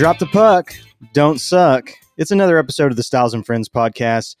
[0.00, 0.72] Drop the puck,
[1.12, 1.90] don't suck.
[2.16, 4.34] It's another episode of the Styles and Friends podcast.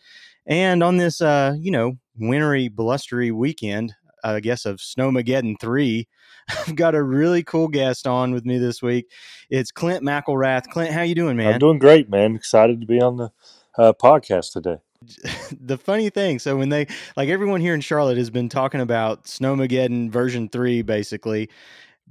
[0.46, 3.92] And on this, uh, you know, wintry, blustery weekend,
[4.24, 6.08] I guess, of Snowmageddon 3,
[6.66, 9.10] I've got a really cool guest on with me this week.
[9.50, 10.66] It's Clint McElrath.
[10.68, 11.52] Clint, how you doing, man?
[11.52, 12.36] I'm doing great, man.
[12.36, 13.30] Excited to be on the
[13.76, 14.78] uh, podcast today.
[15.60, 16.86] the funny thing, so when they,
[17.18, 21.50] like everyone here in Charlotte has been talking about Snowmageddon version 3, basically,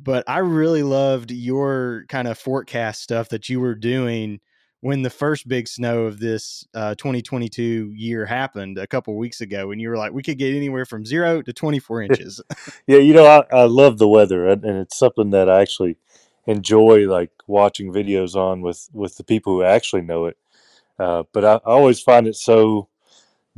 [0.02, 4.39] but I really loved your kind of forecast stuff that you were doing
[4.81, 9.72] when the first big snow of this uh, 2022 year happened a couple weeks ago,
[9.72, 12.41] and you were like, we could get anywhere from zero to 24 inches.
[12.88, 15.98] yeah, you know, I, I love the weather, and it's something that I actually
[16.47, 20.38] enjoy, like watching videos on with with the people who actually know it.
[20.97, 22.88] Uh, but I, I always find it so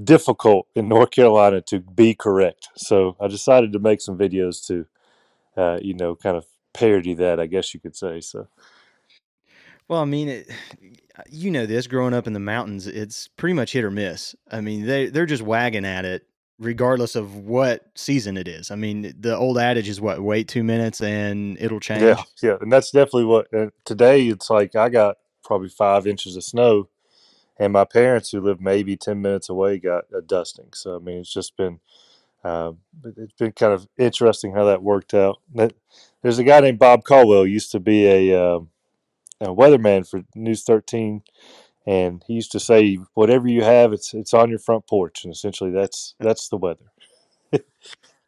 [0.03, 2.69] difficult in North Carolina to be correct.
[2.75, 4.85] So I decided to make some videos to,
[5.57, 8.21] uh, you know, kind of parody that, I guess you could say.
[8.21, 8.47] So.
[9.87, 10.49] Well, I mean, it,
[11.29, 11.87] you know this.
[11.87, 14.35] Growing up in the mountains, it's pretty much hit or miss.
[14.49, 16.25] I mean, they they're just wagging at it,
[16.59, 18.71] regardless of what season it is.
[18.71, 22.03] I mean, the old adage is what: wait two minutes and it'll change.
[22.03, 23.53] Yeah, yeah, and that's definitely what.
[23.53, 26.87] Uh, today, it's like I got probably five inches of snow,
[27.59, 30.69] and my parents, who live maybe ten minutes away, got a dusting.
[30.73, 31.81] So I mean, it's just been.
[32.43, 32.71] Uh,
[33.17, 35.39] it's been kind of interesting how that worked out.
[36.21, 38.69] There's a guy named Bob Caldwell used to be a um,
[39.39, 41.21] a weatherman for News 13,
[41.85, 45.33] and he used to say, "Whatever you have, it's it's on your front porch," and
[45.33, 46.85] essentially that's that's the weather.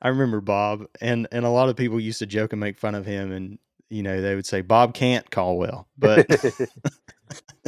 [0.02, 2.95] I remember Bob, and and a lot of people used to joke and make fun
[2.95, 3.58] of him, and
[3.89, 6.27] you know they would say Bob can't call well, but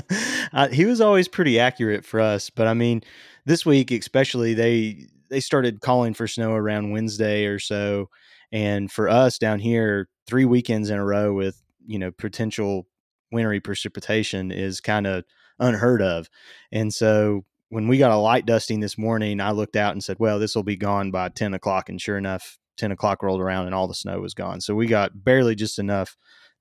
[0.71, 2.49] he was always pretty accurate for us.
[2.49, 3.02] But I mean,
[3.45, 8.09] this week especially, they they started calling for snow around Wednesday or so,
[8.54, 12.87] and for us down here, three weekends in a row with you know potential
[13.33, 15.26] wintry precipitation is kind of
[15.59, 16.30] unheard of.
[16.71, 20.17] And so when we got a light dusting this morning, I looked out and said,
[20.20, 21.89] well, this will be gone by 10 o'clock.
[21.89, 24.61] And sure enough, 10 o'clock rolled around and all the snow was gone.
[24.61, 26.15] So we got barely just enough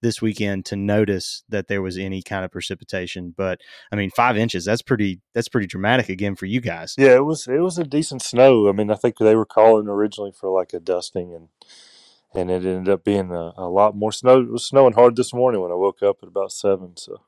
[0.05, 3.35] this weekend to notice that there was any kind of precipitation.
[3.37, 3.61] But
[3.91, 6.95] I mean, five inches, that's pretty, that's pretty dramatic again for you guys.
[6.97, 8.69] Yeah, it was, it was a decent snow.
[8.69, 11.49] I mean, I think they were calling originally for like a dusting and,
[12.35, 14.41] and it ended up being a, a, lot more snow.
[14.41, 16.97] It was snowing hard this morning when I woke up at about seven.
[16.97, 17.21] So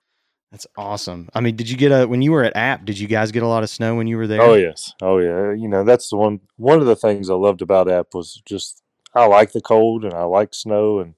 [0.53, 1.28] that's awesome.
[1.34, 2.84] I mean, did you get a when you were at App?
[2.84, 4.43] Did you guys get a lot of snow when you were oh, there?
[4.43, 5.53] Oh yes, oh yeah.
[5.53, 6.41] You know, that's the one.
[6.56, 8.82] One of the things I loved about App was just
[9.14, 11.14] I like the cold and I like snow, and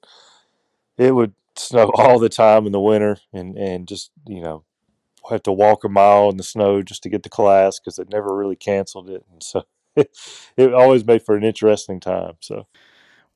[0.96, 4.64] it would snow all the time in the winter, and and just you know
[5.30, 8.08] have to walk a mile in the snow just to get to class because it
[8.10, 9.64] never really canceled it, and so
[9.96, 12.34] it always made for an interesting time.
[12.40, 12.66] So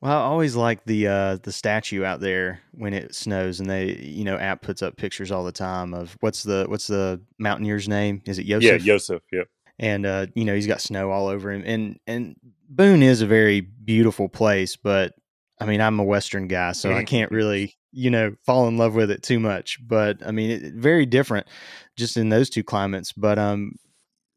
[0.03, 3.95] well, I always like the uh, the statue out there when it snows, and they,
[3.95, 7.87] you know, app puts up pictures all the time of what's the what's the mountaineer's
[7.87, 8.21] name?
[8.25, 8.85] Is it Yosef?
[8.85, 9.21] Yeah, Yosef.
[9.31, 9.47] Yep.
[9.79, 12.35] And uh, you know, he's got snow all over him, and and
[12.67, 15.13] Boone is a very beautiful place, but
[15.59, 18.95] I mean, I'm a Western guy, so I can't really, you know, fall in love
[18.95, 19.77] with it too much.
[19.85, 21.47] But I mean, it, very different
[21.95, 23.13] just in those two climates.
[23.13, 23.75] But um,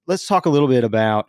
[0.07, 1.29] let's talk a little bit about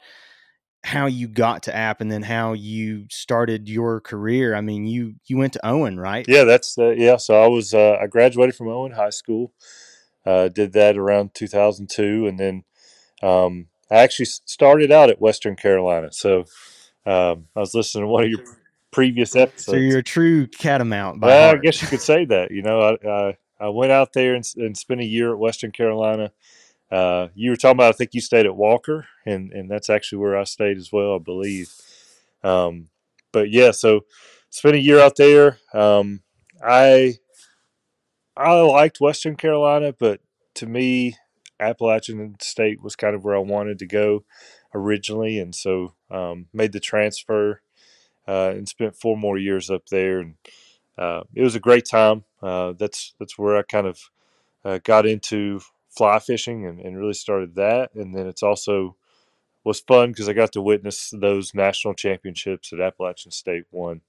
[0.84, 5.16] how you got to app and then how you started your career i mean you
[5.26, 8.56] you went to owen right yeah that's uh, yeah so i was uh, i graduated
[8.56, 9.52] from owen high school
[10.26, 12.64] uh, did that around 2002 and then
[13.24, 16.46] um, i actually started out at western carolina so
[17.06, 18.44] um, i was listening to one of your
[18.98, 22.62] previous episodes so you're a true catamount well, i guess you could say that you
[22.62, 26.32] know i, I, I went out there and, and spent a year at western carolina
[26.92, 30.20] uh, you were talking about, I think you stayed at Walker, and, and that's actually
[30.20, 31.74] where I stayed as well, I believe.
[32.44, 32.90] Um,
[33.32, 34.02] but yeah, so
[34.50, 35.60] spent a year out there.
[35.74, 36.22] Um,
[36.64, 37.16] I
[38.36, 40.22] I liked Western Carolina, but
[40.56, 41.18] to me,
[41.60, 44.24] Appalachian State was kind of where I wanted to go
[44.74, 47.62] originally, and so um, made the transfer
[48.28, 50.36] uh, and spent four more years up there, and
[50.98, 52.24] uh, it was a great time.
[52.42, 54.10] Uh, that's that's where I kind of
[54.66, 57.94] uh, got into fly fishing and, and really started that.
[57.96, 58.96] And then it's also
[59.64, 64.02] was fun because I got to witness those national championships that Appalachian State won.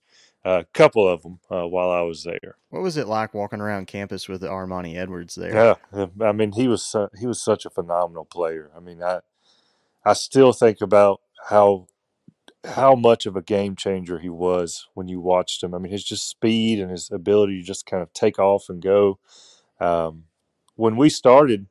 [0.44, 2.56] A uh, couple of them uh, while I was there.
[2.70, 5.76] What was it like walking around campus with Armani Edwards there?
[5.92, 8.70] Yeah, I mean he was he was such a phenomenal player.
[8.74, 9.20] I mean I
[10.04, 11.88] I still think about how
[12.68, 15.74] how much of a game changer he was when you watched him.
[15.74, 18.82] I mean his just speed and his ability to just kind of take off and
[18.82, 19.18] go.
[19.80, 20.24] Um,
[20.76, 21.66] when we started,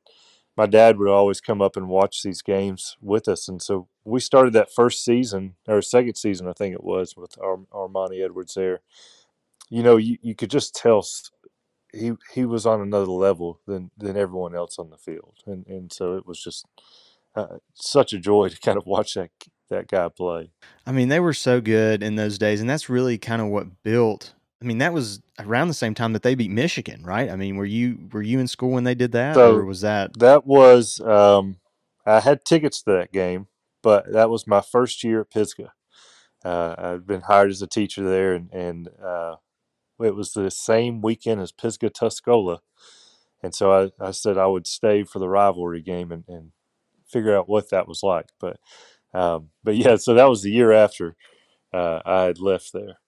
[0.57, 3.47] my dad would always come up and watch these games with us.
[3.47, 7.37] And so we started that first season or second season, I think it was, with
[7.39, 8.81] Ar- Armani Edwards there.
[9.69, 11.03] You know, you, you could just tell
[11.93, 15.91] he he was on another level than than everyone else on the field, and and
[15.91, 16.65] so it was just
[17.35, 19.31] uh, such a joy to kind of watch that
[19.69, 20.51] that guy play.
[20.85, 23.83] I mean, they were so good in those days, and that's really kind of what
[23.83, 24.33] built.
[24.61, 27.29] I mean, that was around the same time that they beat Michigan, right?
[27.29, 29.81] I mean, were you were you in school when they did that, So or was
[29.81, 30.11] that?
[30.17, 31.57] that was um,
[32.05, 33.47] I had tickets to that game,
[33.83, 35.73] but that was my first year at Pisgah.
[36.45, 39.35] Uh, I'd been hired as a teacher there, and and uh,
[39.99, 42.59] it was the same weekend as Pisgah Tuscola,
[43.43, 46.51] and so I, I said I would stay for the rivalry game and, and
[47.07, 48.29] figure out what that was like.
[48.39, 48.59] But
[49.13, 51.15] um, but yeah, so that was the year after
[51.73, 52.99] uh, I had left there.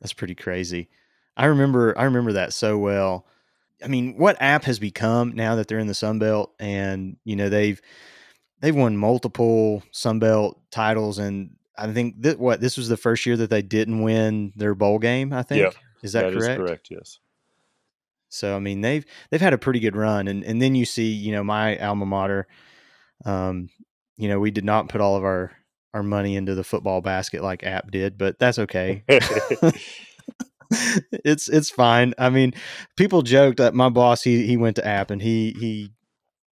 [0.00, 0.88] That's pretty crazy.
[1.36, 3.26] I remember I remember that so well.
[3.82, 7.36] I mean, what app has become now that they're in the Sun Belt and you
[7.36, 7.80] know they've
[8.60, 13.24] they've won multiple Sun Belt titles and I think that what this was the first
[13.24, 15.60] year that they didn't win their bowl game, I think.
[16.02, 16.60] Is that, that is correct?
[16.60, 16.88] correct.
[16.90, 17.20] Yes.
[18.28, 21.10] So I mean they've they've had a pretty good run and and then you see,
[21.12, 22.48] you know, my alma mater
[23.24, 23.68] um
[24.18, 25.52] you know, we did not put all of our
[25.94, 29.04] our money into the football basket like App did, but that's okay.
[31.24, 32.12] it's it's fine.
[32.18, 32.52] I mean,
[32.96, 35.90] people joked that my boss he he went to App and he he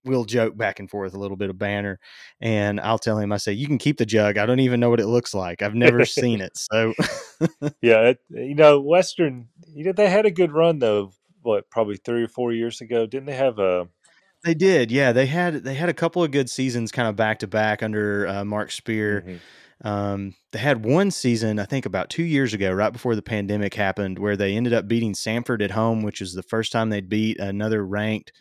[0.04, 1.98] will joke back and forth a little bit of banner,
[2.40, 4.38] and I'll tell him I say you can keep the jug.
[4.38, 5.62] I don't even know what it looks like.
[5.62, 6.52] I've never seen it.
[6.56, 6.94] So
[7.82, 11.10] yeah, it, you know, Western, you know, they had a good run though.
[11.42, 13.06] What, probably three or four years ago?
[13.06, 13.88] Didn't they have a?
[14.44, 14.90] They did.
[14.90, 17.82] Yeah, they had they had a couple of good seasons, kind of back to back
[17.82, 19.22] under uh, Mark Speir.
[19.26, 19.40] Mhm.
[19.86, 23.74] Um, they had one season, I think, about two years ago, right before the pandemic
[23.74, 27.08] happened, where they ended up beating Samford at home, which is the first time they'd
[27.08, 28.32] beat another ranked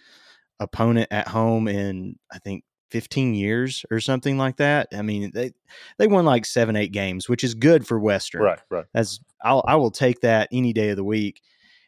[0.60, 4.90] opponent at home in I think 15 years or something like that.
[4.94, 5.52] I mean, they
[5.98, 8.44] they won like seven, eight games, which is good for Western.
[8.44, 8.86] Right, right.
[8.94, 11.42] That's I'll I will take that any day of the week.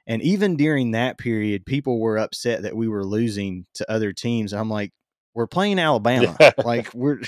[0.07, 4.53] And even during that period, people were upset that we were losing to other teams.
[4.53, 4.91] I'm like,
[5.33, 6.37] we're playing Alabama.
[6.63, 7.19] Like we're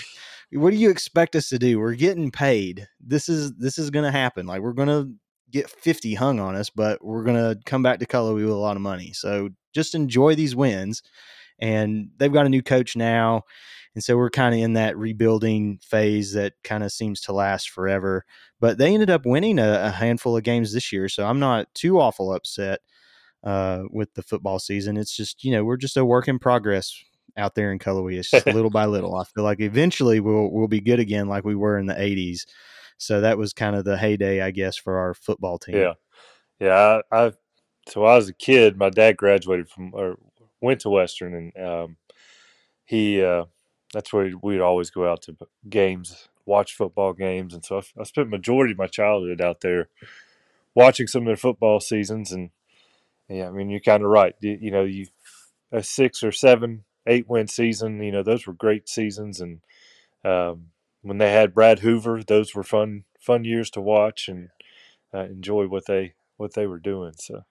[0.51, 1.79] what do you expect us to do?
[1.79, 2.88] We're getting paid.
[3.00, 4.45] This is this is gonna happen.
[4.47, 5.09] Like we're gonna
[5.51, 8.77] get 50 hung on us, but we're gonna come back to Cullowhee with a lot
[8.77, 9.12] of money.
[9.13, 11.03] So just enjoy these wins.
[11.59, 13.44] And they've got a new coach now.
[13.98, 17.72] And so we're kind of in that rebuilding phase that kind of seems to last
[17.72, 18.26] forever.
[18.60, 21.10] But they ended up winning a, a handful of games this year.
[21.10, 22.82] So I'm not too awful upset
[23.44, 24.98] uh, with the football season.
[24.98, 26.96] It's just, you know, we're just a work in progress
[27.38, 28.20] out there in Cullowhee.
[28.20, 29.16] It's just little by little.
[29.16, 32.46] I feel like eventually we'll we'll be good again like we were in the 80s.
[33.00, 35.78] So that was kind of the heyday, I guess, for our football team.
[35.78, 35.94] Yeah,
[36.60, 37.02] yeah.
[37.12, 37.32] I, I
[37.88, 40.20] so I was a kid, my dad graduated from or
[40.62, 41.98] went to Western, and um,
[42.86, 43.46] he uh,
[43.94, 45.36] that's where we'd always go out to
[45.69, 49.89] games, watch football games, and so I, I spent majority of my childhood out there
[50.75, 52.50] watching some of their football seasons, and
[53.30, 54.36] yeah, I mean you're kind of right.
[54.42, 55.07] You, you know, you
[55.72, 59.62] a six or seven, eight win season, you know, those were great seasons, and
[60.24, 60.68] um,
[61.01, 64.50] when they had Brad Hoover, those were fun fun years to watch and
[65.13, 67.13] uh, enjoy what they what they were doing.
[67.18, 67.44] So.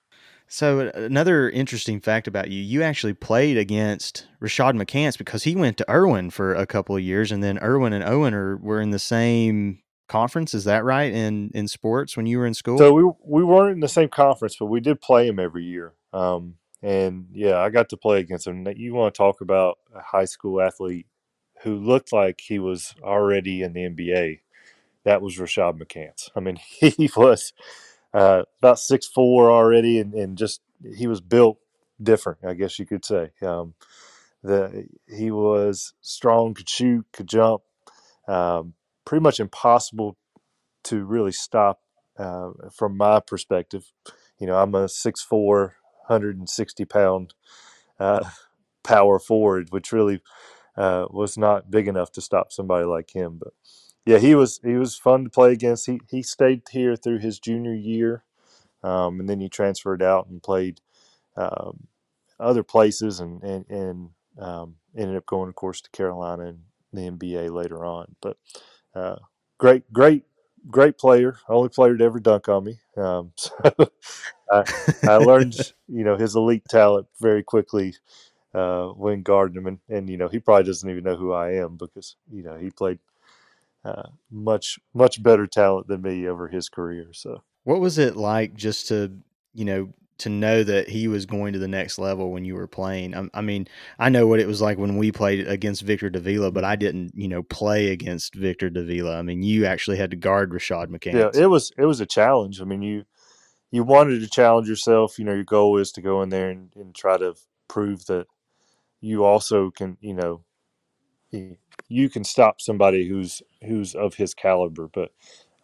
[0.48, 5.76] So another interesting fact about you, you actually played against Rashad McCants because he went
[5.78, 8.90] to Erwin for a couple of years, and then Erwin and Owen are were in
[8.90, 10.54] the same conference.
[10.54, 11.12] Is that right?
[11.12, 12.78] In in sports when you were in school?
[12.78, 15.94] So we we weren't in the same conference, but we did play him every year.
[16.12, 18.66] Um, and yeah, I got to play against him.
[18.76, 21.06] You want to talk about a high school athlete
[21.62, 24.40] who looked like he was already in the NBA?
[25.04, 26.30] That was Rashad McCants.
[26.36, 27.52] I mean, he was
[28.14, 30.60] uh, about six four already, and, and just
[30.96, 31.58] he was built
[32.02, 33.30] different, I guess you could say.
[33.42, 33.74] Um,
[34.42, 37.62] the he was strong, could shoot, could jump.
[38.28, 40.16] Um, pretty much impossible
[40.84, 41.80] to really stop
[42.18, 43.92] uh, from my perspective.
[44.38, 47.34] You know, I'm a 6'4", 160 pound
[47.98, 48.24] uh,
[48.84, 50.22] power forward, which really
[50.76, 53.38] uh, was not big enough to stop somebody like him.
[53.42, 53.54] But
[54.06, 55.86] yeah, he was he was fun to play against.
[55.86, 58.24] He he stayed here through his junior year,
[58.84, 60.80] um, and then he transferred out and played
[61.36, 61.88] um,
[62.40, 66.60] other places, and and, and um, ended up going, of course, to Carolina and
[66.92, 68.16] the NBA later on.
[68.22, 68.38] But
[68.94, 69.16] uh,
[69.58, 70.24] great, great,
[70.70, 71.38] great player.
[71.48, 72.78] Only player to ever dunk on me.
[72.96, 73.62] Um, so
[74.52, 74.64] I,
[75.04, 75.56] I learned,
[75.88, 77.94] you know, his elite talent very quickly
[78.54, 81.54] uh, when guarding him, and, and you know, he probably doesn't even know who I
[81.54, 82.98] am because you know he played
[83.86, 87.08] uh, much much better talent than me over his career.
[87.12, 89.12] So What was it like just to,
[89.54, 92.66] you know, to know that he was going to the next level when you were
[92.66, 93.14] playing?
[93.14, 96.50] I, I mean, I know what it was like when we played against Victor Davila,
[96.50, 99.18] but I didn't, you know, play against Victor Davila.
[99.18, 101.34] I mean, you actually had to guard Rashad McCants.
[101.34, 102.60] yeah, it was it was a challenge.
[102.60, 103.04] I mean, you
[103.70, 105.18] you wanted to challenge yourself.
[105.18, 107.34] You know, your goal is to go in there and, and try to
[107.68, 108.26] prove that
[109.00, 110.42] you also can, you know,
[111.88, 114.88] you can stop somebody who's who's of his caliber.
[114.88, 115.12] But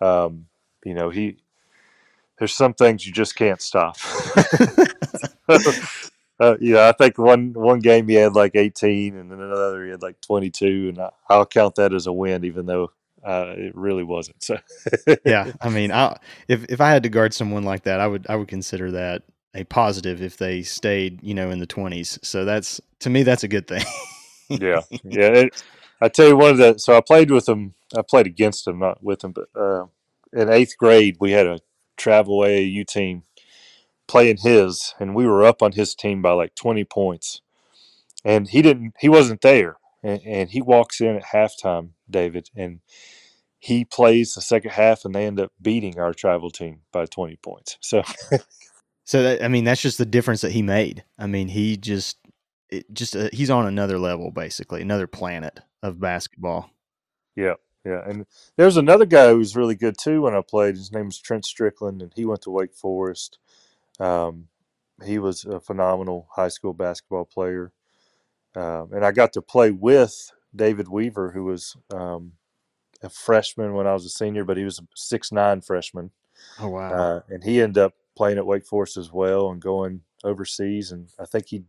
[0.00, 0.47] um,
[0.85, 1.38] you know, he
[2.38, 3.97] there's some things you just can't stop.
[5.49, 9.85] uh, you know, I think one one game he had like 18, and then another
[9.85, 12.90] he had like 22, and I, will count that as a win, even though
[13.25, 14.42] uh, it really wasn't.
[14.42, 14.59] So,
[15.25, 16.18] yeah, I mean, I,
[16.49, 19.23] if if I had to guard someone like that, I would I would consider that
[19.54, 22.25] a positive if they stayed, you know, in the 20s.
[22.25, 23.85] So that's to me, that's a good thing.
[24.49, 25.28] yeah, yeah.
[25.28, 25.64] It,
[26.02, 27.75] I tell you, one of the so I played with him.
[27.97, 29.87] I played against him, not with him, but uh,
[30.32, 31.61] in eighth grade we had a
[31.97, 33.25] travel AAU team
[34.09, 37.40] playing his, and we were up on his team by like 20 points,
[38.25, 38.94] and he didn't.
[39.00, 42.80] He wasn't there, and, and he walks in at halftime, David, and
[43.61, 47.37] he plays the second half, and they end up beating our travel team by 20
[47.37, 47.78] points.
[47.80, 48.02] So.
[49.04, 51.04] So that, I mean, that's just the difference that he made.
[51.18, 52.18] I mean, he just,
[52.73, 56.71] it just uh, he's on another level, basically, another planet of basketball.
[57.37, 58.26] Yeah, yeah, and
[58.57, 60.23] there's another guy who's really good too.
[60.23, 63.38] When I played, his name is Trent Strickland, and he went to Wake Forest.
[64.00, 64.49] Um,
[65.05, 67.73] he was a phenomenal high school basketball player,
[68.57, 72.33] um, and I got to play with David Weaver, who was um,
[73.02, 76.11] a freshman when I was a senior, but he was a six nine freshman.
[76.59, 76.93] Oh wow!
[76.93, 80.93] Uh, and he ended up playing at Wake Forest as well and going overseas.
[80.93, 81.64] And I think he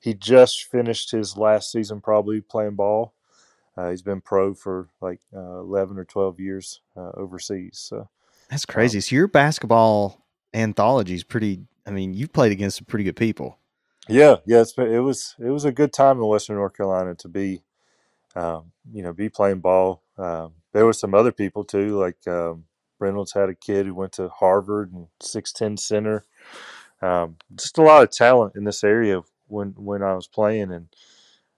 [0.00, 3.12] he just finished his last season probably playing ball.
[3.76, 7.78] Uh, he's been pro for like uh, eleven or twelve years uh, overseas.
[7.78, 8.08] So
[8.48, 8.98] that's crazy.
[8.98, 11.60] Um, so your basketball anthology is pretty.
[11.86, 13.58] I mean, you've played against some pretty good people.
[14.08, 14.64] Yeah, yeah.
[14.76, 17.62] Been, it was it was a good time in Western North Carolina to be,
[18.34, 20.02] um, you know, be playing ball.
[20.18, 22.64] Um, there were some other people too, like um,
[22.98, 26.24] Reynolds had a kid who went to Harvard and six ten center.
[27.02, 30.88] Um, just a lot of talent in this area when when I was playing, and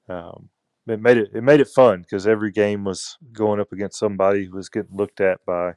[0.09, 0.49] um,
[0.87, 4.45] it made it it made it fun because every game was going up against somebody
[4.45, 5.75] who was getting looked at by,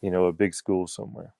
[0.00, 1.34] you know, a big school somewhere.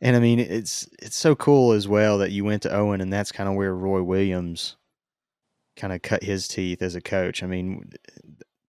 [0.00, 3.12] And I mean, it's it's so cool as well that you went to Owen, and
[3.12, 4.76] that's kind of where Roy Williams
[5.76, 7.42] kind of cut his teeth as a coach.
[7.42, 7.92] I mean,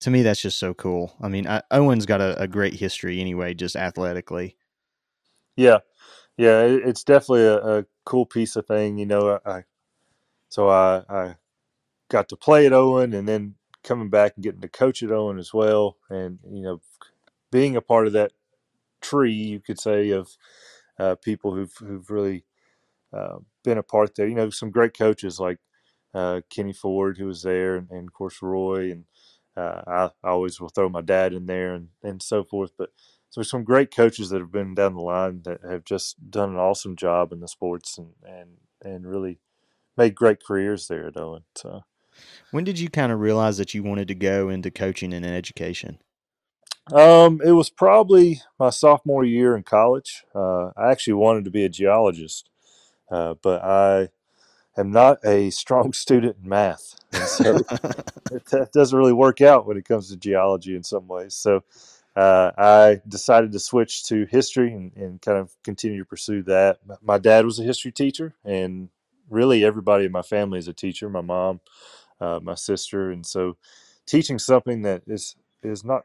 [0.02, 1.16] to me, that's just so cool.
[1.22, 4.58] I mean, I, Owen's got a, a, great history anyway, just athletically.
[5.56, 5.80] Yeah,
[6.38, 8.98] yeah, it, it's definitely a, a, cool piece of thing.
[8.98, 9.64] You know, I
[10.50, 11.36] so I, I
[12.10, 15.39] got to play at Owen, and then coming back and getting to coach at Owen
[15.39, 16.82] as well, and you know,
[17.51, 18.32] being a part of that
[19.01, 20.30] tree, you could say, of
[21.00, 22.44] uh, people who've who've really
[23.13, 24.27] uh, been a part there.
[24.27, 25.60] You know, some great coaches like
[26.13, 29.06] uh, Kenny Ford, who was there, and, and of course Roy and
[29.56, 32.72] uh, I, I, always will throw my dad in there and, and so forth.
[32.77, 32.89] But
[33.30, 36.58] so some great coaches that have been down the line that have just done an
[36.58, 38.50] awesome job in the sports and, and,
[38.84, 39.39] and really
[39.98, 41.32] made great careers there though.
[41.32, 41.44] Owen.
[41.56, 41.84] So,
[42.51, 46.00] when did you kind of realize that you wanted to go into coaching and education?
[46.94, 50.24] Um, it was probably my sophomore year in college.
[50.34, 52.50] Uh, I actually wanted to be a geologist,
[53.12, 54.10] uh, but I
[54.77, 56.96] am not a strong student in math.
[57.12, 57.54] And so
[58.51, 61.36] that doesn't really work out when it comes to geology in some ways.
[61.36, 61.63] So
[62.16, 66.80] uh, I decided to switch to history and, and, kind of continue to pursue that.
[67.04, 68.89] My dad was a history teacher, and
[69.29, 71.10] really everybody in my family is a teacher.
[71.10, 71.60] My mom,
[72.19, 73.57] uh, my sister, and so
[74.05, 76.03] teaching something that is is not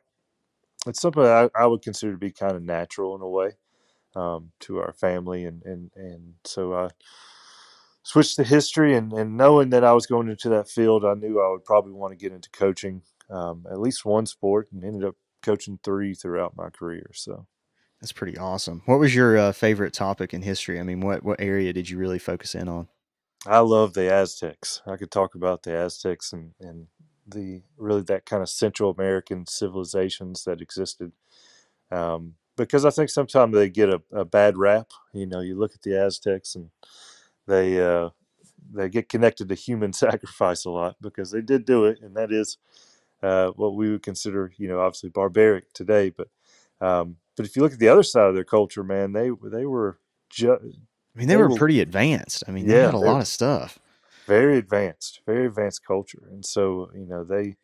[0.86, 3.52] it's something I, I would consider to be kind of natural in a way
[4.16, 6.88] um, to our family, and and and so I
[8.02, 11.40] switched to history and, and knowing that I was going into that field, I knew
[11.40, 15.04] I would probably want to get into coaching um, at least one sport and ended
[15.04, 17.10] up coaching three throughout my career.
[17.14, 17.46] So
[18.00, 18.82] that's pretty awesome.
[18.86, 20.80] What was your uh, favorite topic in history?
[20.80, 22.88] I mean, what, what area did you really focus in on?
[23.46, 24.82] I love the Aztecs.
[24.86, 26.88] I could talk about the Aztecs and, and
[27.26, 31.12] the really that kind of Central American civilizations that existed.
[31.90, 34.90] Um, because I think sometimes they get a, a bad rap.
[35.14, 36.70] You know, you look at the Aztecs and
[37.46, 38.10] they uh,
[38.72, 42.32] they get connected to human sacrifice a lot because they did do it, and that
[42.32, 42.58] is
[43.22, 46.10] uh, what we would consider, you know, obviously barbaric today.
[46.10, 46.28] But
[46.80, 49.66] um, but if you look at the other side of their culture, man, they they
[49.66, 49.98] were.
[50.30, 50.72] Ju-
[51.14, 52.44] I mean, they, they were, were, pretty advanced.
[52.48, 53.78] I mean, yeah, they had a lot of stuff.
[54.26, 57.56] Very advanced, very advanced culture, and so you know they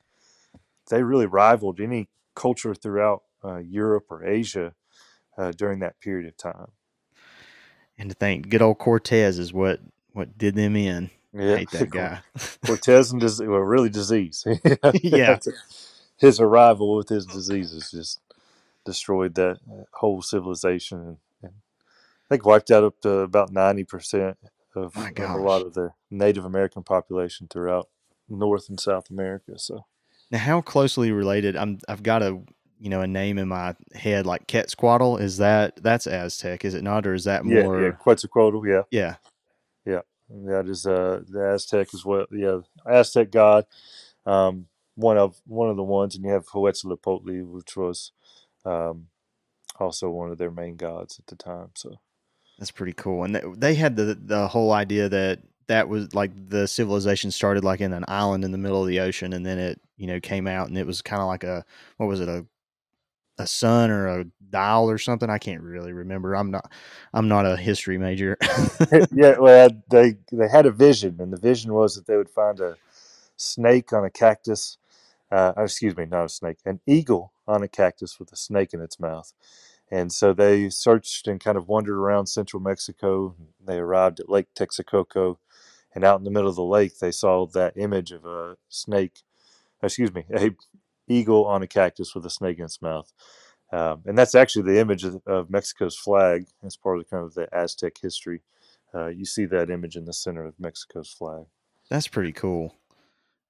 [0.91, 4.75] they really rivaled any culture throughout uh, Europe or Asia
[5.37, 6.73] uh, during that period of time.
[7.97, 9.81] And to think, good old Cortez is what
[10.13, 11.11] what did them in.
[11.33, 12.21] Yeah, I hate that guy.
[12.67, 14.45] Cortez and disease, well, really disease.
[15.03, 15.39] yeah,
[16.17, 18.21] his arrival with his diseases just
[18.85, 19.59] destroyed that
[19.93, 21.19] whole civilization.
[22.29, 24.37] I think wiped out up to about ninety percent
[24.77, 27.89] of, of a lot of the Native American population throughout
[28.29, 29.59] North and South America.
[29.59, 29.87] So
[30.31, 31.57] Now, how closely related?
[31.57, 31.79] I'm.
[31.89, 32.41] I've got a
[32.79, 35.17] you know a name in my head like Quetzalcoatl.
[35.17, 36.65] Is that that's Aztec?
[36.65, 37.93] Is it not, or is that yeah, yeah, more?
[37.93, 39.17] Quetzalcoatl, yeah, Yeah,
[39.87, 42.27] yeah, that is uh the Aztec as well.
[42.31, 43.65] Yeah, Aztec god,
[44.27, 48.13] um, one of one of the ones, and you have Huitzilopochtli, which was
[48.65, 49.07] um,
[49.79, 51.71] also one of their main gods at the time.
[51.75, 51.97] So
[52.59, 53.25] that's pretty cool.
[53.25, 57.81] And they, had the the whole idea that that was like the civilization started like
[57.81, 60.47] in an island in the middle of the ocean, and then it you know came
[60.47, 61.65] out, and it was kind of like a
[61.99, 62.45] what was it a
[63.39, 65.31] a sun or a dial or something.
[65.31, 66.35] I can't really remember.
[66.35, 66.71] I'm not
[67.15, 68.37] I'm not a history major.
[69.13, 72.59] yeah, well, they they had a vision, and the vision was that they would find
[72.61, 72.77] a
[73.37, 74.79] snake on a cactus.
[75.31, 78.81] Uh, excuse me, not a snake, an eagle on a cactus with a snake in
[78.81, 79.33] its mouth.
[79.91, 83.35] And so they searched and kind of wandered around central Mexico.
[83.65, 85.39] They arrived at Lake Texcoco,
[85.95, 89.23] and out in the middle of the lake, they saw that image of a snake.
[89.83, 90.51] Excuse me, a
[91.09, 93.13] eagle on a cactus with a snake in its mouth.
[93.73, 97.25] Um, and that's actually the image of, of, Mexico's flag as part of the, kind
[97.25, 98.41] of the Aztec history.
[98.95, 101.45] Uh, you see that image in the center of Mexico's flag.
[101.91, 102.75] That's pretty cool.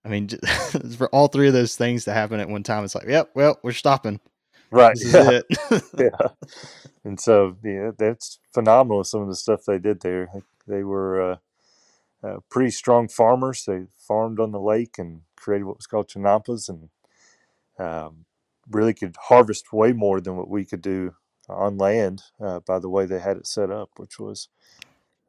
[0.05, 0.29] I mean,
[0.97, 3.59] for all three of those things to happen at one time, it's like, yep, well,
[3.63, 4.21] we're stopping.
[4.71, 4.99] Right.
[5.01, 5.41] This yeah.
[5.99, 6.29] yeah.
[7.05, 9.05] And so, yeah, that's phenomenal.
[9.05, 10.31] Some of the stuff they did there.
[10.67, 11.37] They were uh,
[12.25, 13.65] uh, pretty strong farmers.
[13.67, 16.91] They farmed on the lake and created what was called chinampas and
[17.79, 18.27] um,
[18.71, 21.15] really could harvest way more than what we could do
[21.49, 24.49] on land uh, by the way they had it set up, which was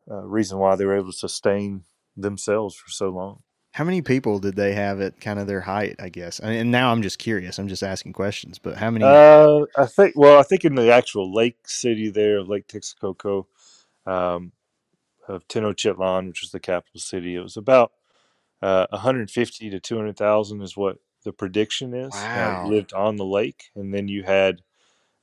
[0.09, 1.83] a reason why they were able to sustain
[2.17, 3.41] themselves for so long.
[3.71, 5.95] How many people did they have at kind of their height?
[5.99, 7.59] I guess, and now I'm just curious.
[7.59, 9.05] I'm just asking questions, but how many?
[9.05, 10.15] Uh, I think.
[10.15, 13.45] Well, I think in the actual lake city there, of Lake Texcoco,
[14.05, 14.51] um,
[15.27, 17.91] of Tenochtitlan, which is the capital city, it was about
[18.61, 22.13] uh, 150 to 200,000 is what the prediction is.
[22.13, 22.63] Wow.
[22.65, 24.61] Uh, lived on the lake, and then you had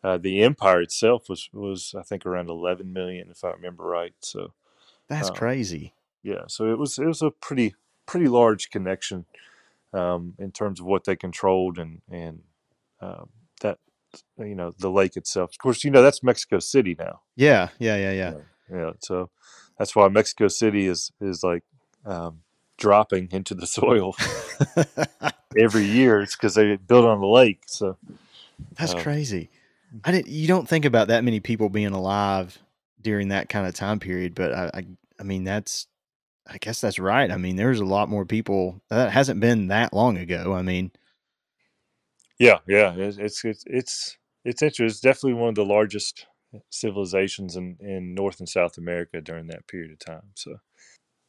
[0.04, 4.14] uh, the empire itself was was I think around 11 million, if I remember right.
[4.20, 4.52] So
[5.08, 5.94] that's crazy.
[6.22, 7.74] Yeah, so it was it was a pretty
[8.06, 9.26] pretty large connection
[9.92, 12.42] um, in terms of what they controlled and and
[13.00, 13.28] um,
[13.60, 13.78] that
[14.38, 15.50] you know the lake itself.
[15.52, 17.20] Of course, you know that's Mexico City now.
[17.34, 18.32] Yeah, yeah, yeah, yeah.
[18.70, 19.30] Yeah, yeah so
[19.78, 21.64] that's why Mexico City is is like
[22.04, 22.40] um,
[22.76, 24.14] dropping into the soil
[25.58, 26.22] every year.
[26.22, 27.62] It's because they built on the lake.
[27.66, 27.96] So
[28.78, 29.50] that's um, crazy.
[30.04, 30.28] I didn't.
[30.28, 32.58] You don't think about that many people being alive
[33.00, 34.86] during that kind of time period, but I, I,
[35.20, 35.86] I mean, that's
[36.48, 37.30] I guess that's right.
[37.30, 38.80] I mean, there's a lot more people.
[38.88, 40.54] That hasn't been that long ago.
[40.54, 40.92] I mean,
[42.38, 44.86] yeah, yeah, it's it's it's it's, it's interesting.
[44.86, 46.26] It's definitely one of the largest
[46.70, 50.30] civilizations in in North and South America during that period of time.
[50.34, 50.56] So,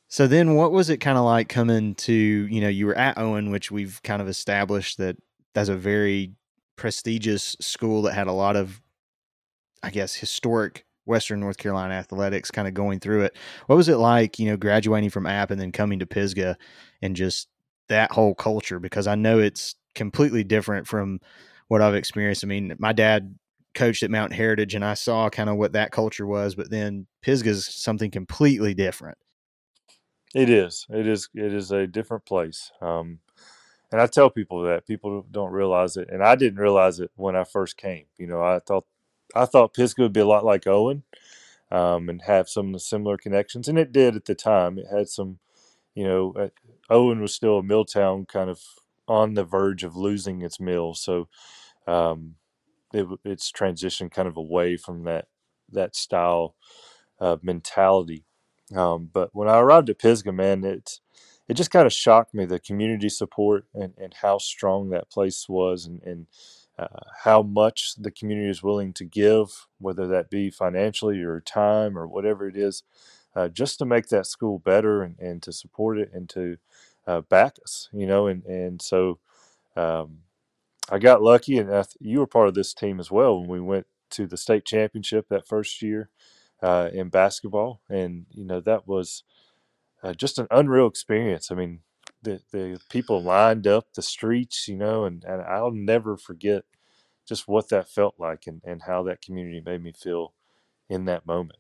[0.08, 2.14] so then, what was it kind of like coming to?
[2.14, 5.18] You know, you were at Owen, which we've kind of established that
[5.54, 6.34] that's a very
[6.76, 8.82] prestigious school that had a lot of,
[9.82, 13.38] I guess, historic Western North Carolina athletics, kind of going through it.
[13.68, 16.58] What was it like, you know, graduating from App and then coming to Pisgah
[17.02, 17.48] and just
[17.90, 18.80] that whole culture?
[18.80, 21.20] Because I know it's completely different from
[21.68, 22.44] what I've experienced.
[22.44, 23.36] I mean, my dad
[23.74, 27.08] coached at Mount Heritage and I saw kind of what that culture was, but then
[27.22, 29.18] Pisgah's something completely different.
[30.36, 30.86] It is.
[30.90, 31.30] It is.
[31.34, 32.72] It is a different place.
[32.82, 33.20] Um,
[33.92, 37.36] and I tell people that people don't realize it, and I didn't realize it when
[37.36, 38.06] I first came.
[38.18, 38.86] You know, I thought
[39.36, 41.04] I thought Pisgah would be a lot like Owen
[41.72, 44.78] um, and have some similar connections, and it did at the time.
[44.80, 45.40] It had some,
[45.96, 46.50] you know, uh,
[46.90, 48.62] Owen was still a mill town, kind of
[49.08, 51.30] on the verge of losing its mill, so
[51.88, 52.36] um,
[52.94, 55.28] it, it's transitioned kind of away from that
[55.72, 56.56] that style
[57.20, 58.26] of mentality.
[58.76, 61.02] Um, but when I arrived at Pisgah, man, it's
[61.50, 65.48] it just kind of shocked me the community support and, and how strong that place
[65.50, 66.28] was and, and
[66.80, 66.88] uh,
[67.24, 72.08] how much the community is willing to give, whether that be financially or time or
[72.08, 72.84] whatever it is,
[73.36, 76.58] uh, just to make that school better and, and to support it and to
[77.08, 78.28] uh, back us, you know.
[78.28, 79.20] And, and so
[79.76, 80.20] um,
[80.90, 83.60] I got lucky, and th- you were part of this team as well when we
[83.62, 86.10] went to the state championship that first year
[86.62, 87.82] uh, in basketball.
[87.90, 89.24] And, you know, that was
[90.04, 91.52] uh, just an unreal experience.
[91.52, 91.80] I mean,
[92.22, 96.64] the the people lined up the streets, you know, and, and I'll never forget
[97.28, 100.34] just what that felt like and, and how that community made me feel
[100.90, 101.60] in that moment.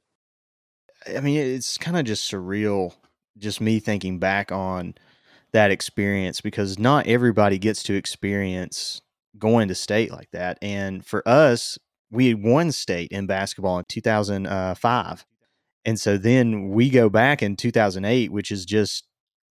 [1.07, 2.93] I mean, it's kind of just surreal,
[3.37, 4.95] just me thinking back on
[5.51, 9.01] that experience because not everybody gets to experience
[9.37, 10.57] going to state like that.
[10.61, 11.77] And for us,
[12.09, 14.85] we had won state in basketball in 2005.
[14.85, 15.15] Uh,
[15.85, 19.06] and so then we go back in 2008, which is just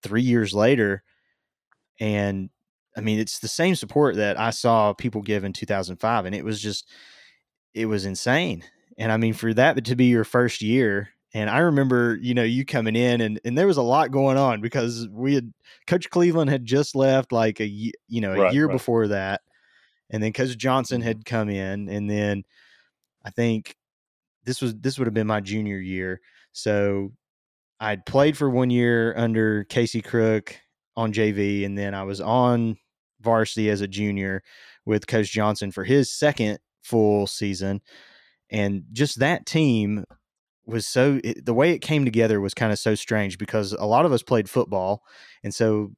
[0.06, 1.02] three years later.
[2.00, 2.50] And
[2.96, 6.24] I mean, it's the same support that I saw people give in 2005.
[6.26, 6.90] And it was just,
[7.74, 8.64] it was insane.
[8.98, 12.44] And I mean, for that to be your first year, and I remember, you know,
[12.44, 15.52] you coming in and, and there was a lot going on because we had
[15.86, 18.70] Coach Cleveland had just left like a you know a Right, year right.
[18.70, 19.42] before that,
[20.10, 21.04] and then Coach Johnson Mhm.
[21.04, 22.44] had come in, and then
[23.24, 23.76] I think
[24.44, 26.20] this was this would have been my junior year,
[26.52, 27.12] so
[27.80, 30.56] I'd played for one year under Casey Crook
[30.96, 32.78] on JV, and then I was on
[33.20, 34.42] varsity as a junior
[34.84, 37.82] with Coach Johnson for his second full season,
[38.50, 40.04] and just that team
[40.66, 43.84] was so it, the way it came together was kind of so strange because a
[43.84, 45.02] lot of us played football
[45.44, 45.92] and so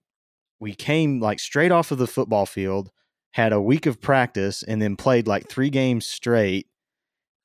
[0.60, 2.90] we came like straight off of the football field
[3.32, 6.66] had a week of practice and then played like three games straight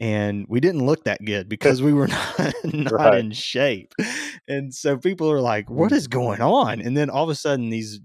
[0.03, 3.19] and we didn't look that good because we were not, not Right.
[3.19, 3.93] in shape.
[4.49, 6.81] And so people are like what is going on?
[6.81, 8.01] And then all of a sudden these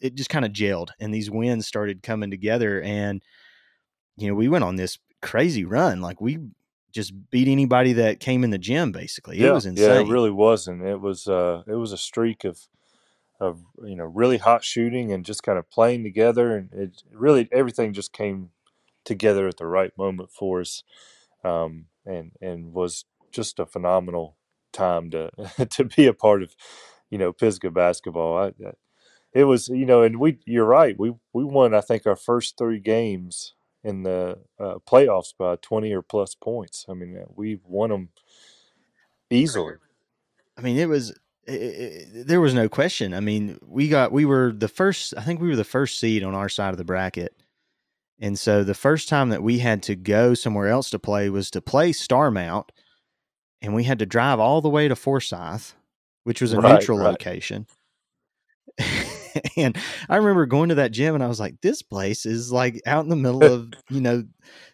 [0.00, 3.20] it just kind of gelled and these wins started coming together and
[4.16, 6.38] you know we went on this crazy run like we
[6.92, 9.36] just beat anybody that came in the gym basically.
[9.36, 10.82] Yeah, it was insane yeah, it really wasn't.
[10.82, 12.60] It was uh, it was a streak of
[13.38, 17.48] of you know really hot shooting and just kind of playing together, and it really
[17.52, 18.50] everything just came
[19.04, 20.82] together at the right moment for us,
[21.44, 24.36] um, and and was just a phenomenal
[24.72, 25.30] time to
[25.70, 26.54] to be a part of,
[27.10, 28.38] you know, Pisgah basketball.
[28.38, 28.52] I,
[29.34, 30.96] it was you know, and we you're right.
[30.98, 35.92] We we won I think our first three games in the uh, playoffs by 20
[35.94, 36.86] or plus points.
[36.88, 38.08] I mean, we won them
[39.30, 39.74] easily.
[40.58, 41.10] i mean it was
[41.46, 45.22] it, it, there was no question i mean we got we were the first i
[45.22, 47.34] think we were the first seed on our side of the bracket
[48.20, 51.50] and so the first time that we had to go somewhere else to play was
[51.50, 52.68] to play starmount
[53.62, 55.74] and we had to drive all the way to forsyth
[56.24, 57.06] which was a Right, neutral right.
[57.08, 57.66] location
[59.56, 59.76] and
[60.08, 63.04] I remember going to that gym and I was like, this place is like out
[63.04, 64.24] in the middle of, you know,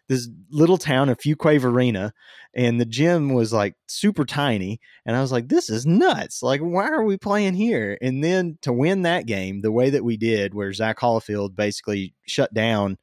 [0.09, 2.13] this little town of Fuquay Arena.
[2.55, 4.81] And the gym was like super tiny.
[5.05, 6.43] And I was like, this is nuts.
[6.43, 7.99] Like, why are we playing here?
[8.01, 12.15] And then to win that game the way that we did, where Zach Hollifield basically
[12.27, 12.97] shut down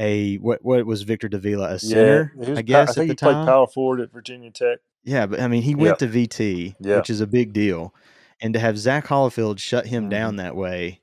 [0.00, 3.06] a what what was Victor Davila, a center, yeah, was I guess, I at think
[3.08, 3.46] the he played time.
[3.46, 4.78] power forward at Virginia Tech.
[5.04, 5.76] Yeah, but I mean, he Yeah.
[5.76, 6.96] went to VT, Yeah.
[6.96, 7.94] which is a big deal,
[8.40, 10.10] and to have Zach Hollifield shut him Mhm.
[10.10, 11.00] down that way,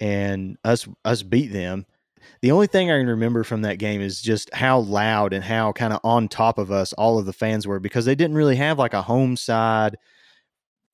[0.00, 1.86] and us us beat them.
[2.42, 5.72] The only thing I can remember from that game is just how loud and how
[5.72, 8.56] kind of on top of us all of the fans were because they didn't really
[8.56, 9.96] have like a home side.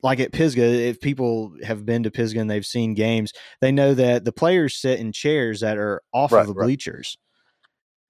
[0.02, 3.94] Like at Pisgah, if people have been to Pisgah and they've seen games, they know
[3.94, 6.66] that the players sit in chairs that are off Right, of the right.
[6.66, 7.16] bleachers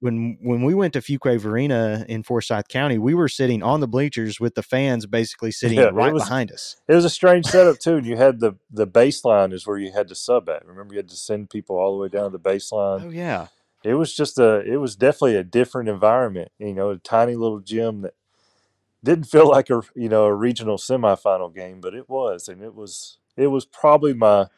[0.00, 3.88] when when we went to Fuquay Arena in Forsyth County, we were sitting on the
[3.88, 6.76] bleachers with the fans basically sitting Yeah, right was- behind us.
[6.88, 9.92] It was a strange setup too, and you had the the baseline is where you
[9.92, 10.66] had to sub at.
[10.66, 13.04] Remember, you had to send people all the way down to the baseline.
[13.06, 13.48] Oh yeah,
[13.84, 16.50] It was just a, it was definitely a different environment.
[16.58, 18.14] You know, a tiny little gym that
[19.02, 22.74] didn't feel like a you know a regional semifinal game, but it was, and it
[22.74, 24.48] was it was probably my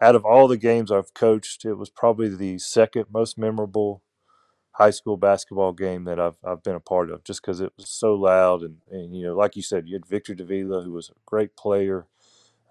[0.00, 4.02] out of all the games I've coached, it was probably the second most memorable
[4.78, 7.88] high school basketball game that I've I've been a part of, just because it was
[7.88, 11.10] so loud and and you know, like you said, you had Victor Davila, who was
[11.10, 12.06] a great player,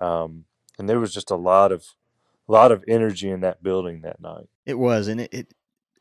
[0.01, 0.45] um,
[0.79, 1.85] and there was just a lot of
[2.47, 4.47] a lot of energy in that building that night.
[4.65, 5.53] it was, and it, it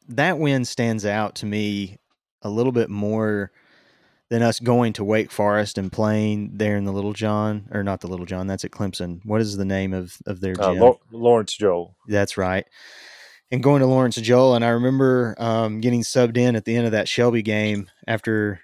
[0.08, 1.98] that win stands out to me
[2.42, 3.50] a little bit more
[4.28, 8.08] than us going to Wake Forest and playing there in the Littlejohn, or not the
[8.08, 8.46] Littlejohn.
[8.46, 9.20] That's at Clemson.
[9.24, 10.80] What is the name of of their Uh, gym?
[10.80, 12.66] Lau- Lawrence Joel, That's right.
[13.52, 16.86] And going to Lawrence Joel, and I remember um, getting subbed in at the end
[16.86, 18.60] of that Shelby game after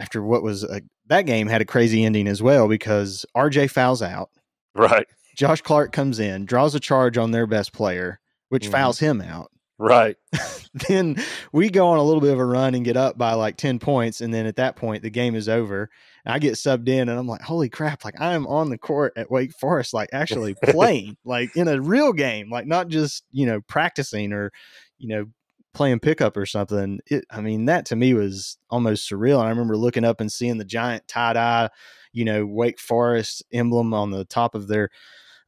[0.00, 4.00] after what was a, that game had a crazy ending as well because RJ fouls
[4.02, 4.30] out.
[4.74, 5.06] right,
[5.36, 8.72] Josh Clark comes in, draws a charge on their best player, which Mhm.
[8.72, 9.50] fouls him out.
[9.78, 10.16] Right,
[10.88, 11.16] then
[11.52, 13.78] we go on a little bit of a run and get up by like 10
[13.78, 14.20] points.
[14.20, 15.90] And then at that point, the game is over.
[16.26, 19.12] I get subbed in and I'm like, holy crap, like I am on the court
[19.16, 23.46] at Wake Forest, like actually playing, like in a real game, like not just, you
[23.46, 24.50] know, practicing or,
[24.98, 25.26] you know,
[25.74, 27.00] playing pickup or something.
[27.06, 29.38] It, I mean, that to me was almost surreal.
[29.38, 31.68] And I remember looking up and seeing the giant tie dye,
[32.12, 34.88] you know, Wake Forest emblem on the top of their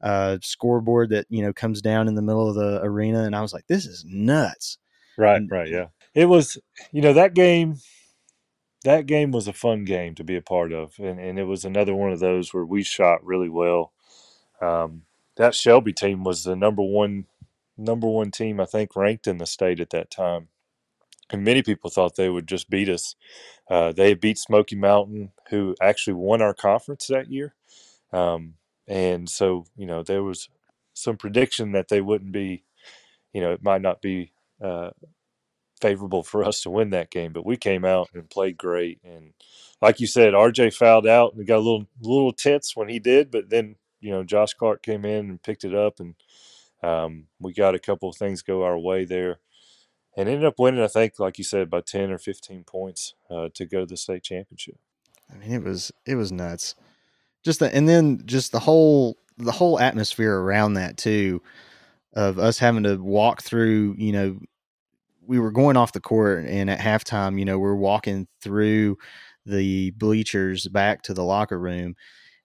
[0.01, 3.23] uh, scoreboard that, you know, comes down in the middle of the arena.
[3.25, 4.79] And I was like, this is nuts.
[5.17, 5.69] right, And- right.
[5.69, 6.59] Yeah, it was.
[6.93, 7.77] You know that game.
[8.85, 11.65] That game was a fun game to be a part of, and, and it was
[11.65, 13.93] another one of those where we shot really well.
[14.61, 15.03] Um,
[15.37, 17.27] that Shelby team was the number one
[17.77, 20.49] number one team I think ranked in the state at that time.
[21.31, 23.17] and many people thought they would just beat us.
[23.69, 27.55] Uh, they beat Smoky Mountain, who actually won our conference that year.
[28.13, 28.55] Um,
[28.89, 30.49] and so, you know, there was
[30.95, 32.65] some prediction that they wouldn't be,
[33.33, 34.91] you know, it might not be uh,
[35.81, 39.01] favorable for us to win that game, but we came out and played great.
[39.05, 39.33] And
[39.83, 43.31] like you said, RJ fouled out and got a little little tense when he did,
[43.31, 46.15] but then you know Josh Clark came in and picked it up, and
[46.83, 49.39] um, we got a couple of things go our way there,
[50.17, 50.83] and ended up winning.
[50.83, 53.97] I think, like you said, by ten or fifteen points uh, to go to the
[53.97, 54.77] state championship.
[55.33, 56.75] I mean, it was it was nuts.
[57.47, 61.41] Just the, and then just the whole the whole atmosphere around that too,
[62.13, 63.95] of us having to walk through.
[63.99, 64.39] You know,
[65.25, 68.99] we were going off the court, and at halftime, you know, we're walking through
[69.45, 71.95] the bleachers back to the locker room,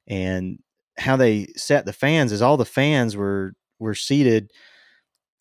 [0.06, 0.60] and
[1.00, 4.52] how they set the fans is all the fans were were seated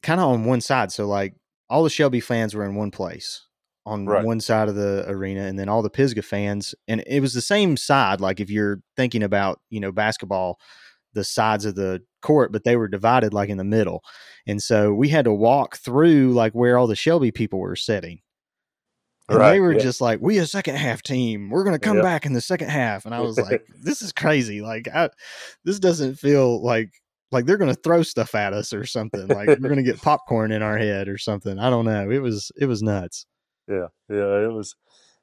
[0.02, 0.90] kind of on one side.
[0.90, 1.34] So like
[1.68, 3.44] all the Shelby fans were in one place
[3.86, 4.24] on Right.
[4.24, 7.40] one side of the arena, and then all the Pisgah fans, and it was the
[7.40, 8.20] same side.
[8.20, 10.58] Like if you're thinking about you know basketball,
[11.14, 14.02] the sides of the court, but they were divided like in the middle,
[14.46, 18.20] and so we had to walk through like where all the Shelby people were sitting.
[19.28, 19.78] And Right, they were yeah.
[19.78, 21.50] just like, "We a second half team.
[21.50, 22.04] We're going to come Yep.
[22.04, 24.60] back in the second half." And I was like, "This is crazy.
[24.60, 25.08] Like, I,
[25.64, 26.90] this doesn't feel like
[27.32, 29.28] like they're going to throw stuff at us or something.
[29.28, 31.60] Like we're going to get popcorn in our head or something.
[31.60, 32.10] I don't know.
[32.10, 33.24] It was it was nuts.
[33.70, 34.76] Yeah, yeah, it was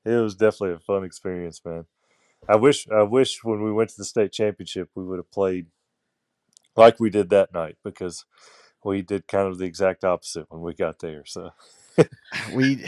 [0.05, 1.85] it was definitely a fun experience, man.
[2.49, 5.67] I wish I wish when we went to the state championship we would have played
[6.77, 8.25] like we did that night because
[8.83, 11.25] we did kind of the exact opposite when we got there.
[11.25, 11.51] So
[12.45, 12.85] We,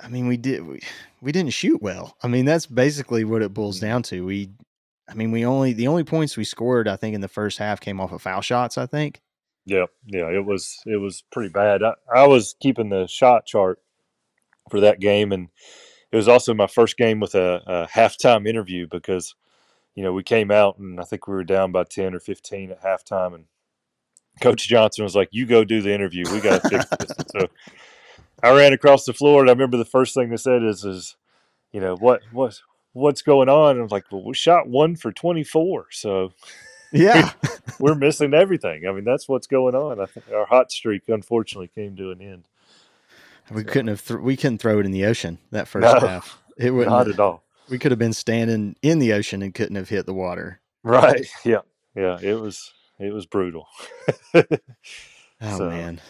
[0.00, 0.80] I mean, we did we,
[1.20, 2.16] we didn't shoot well.
[2.22, 3.80] I mean, that's basically what it boils Mhm.
[3.80, 4.24] down to.
[4.26, 4.50] We,
[5.08, 7.80] I mean, we only the only points we scored, I think, in the first half
[7.80, 8.78] came off of foul shots.
[8.78, 9.20] I think.
[9.66, 11.82] yeah, yeah, it was it was pretty bad.
[11.82, 13.80] I, I was keeping the shot chart
[14.70, 15.48] for that game, and
[16.12, 19.34] it was also my first game with a, a halftime interview because
[19.94, 22.70] you know we came out and I think we were down by ten or fifteen
[22.70, 23.44] at halftime, and
[24.40, 26.24] Coach Johnson was like, "You go do the interview.
[26.32, 27.48] We got to fix this." So
[28.42, 31.16] I ran across the floor, and I remember the first thing they said is, "Is
[31.72, 32.58] you know what what
[32.92, 36.32] what's going on?" And I was like, "Well, we shot one for twenty four, so
[36.94, 37.32] Yeah.
[37.80, 38.86] we're missing everything.
[38.86, 40.00] I mean, that's what's going on.
[40.00, 42.46] I think our hot streak unfortunately came to an end.
[43.50, 44.06] We So- couldn't have.
[44.06, 46.38] Th- we couldn't throw it in the ocean that first No, half.
[46.56, 46.90] It wouldn't.
[46.94, 47.42] Not at all.
[47.68, 50.60] we could have been standing in the ocean and couldn't have hit the water.
[50.82, 51.26] Right?
[51.44, 51.60] Yeah,
[51.96, 52.18] yeah.
[52.22, 53.66] It was it was brutal.
[55.40, 56.00] Oh So, man.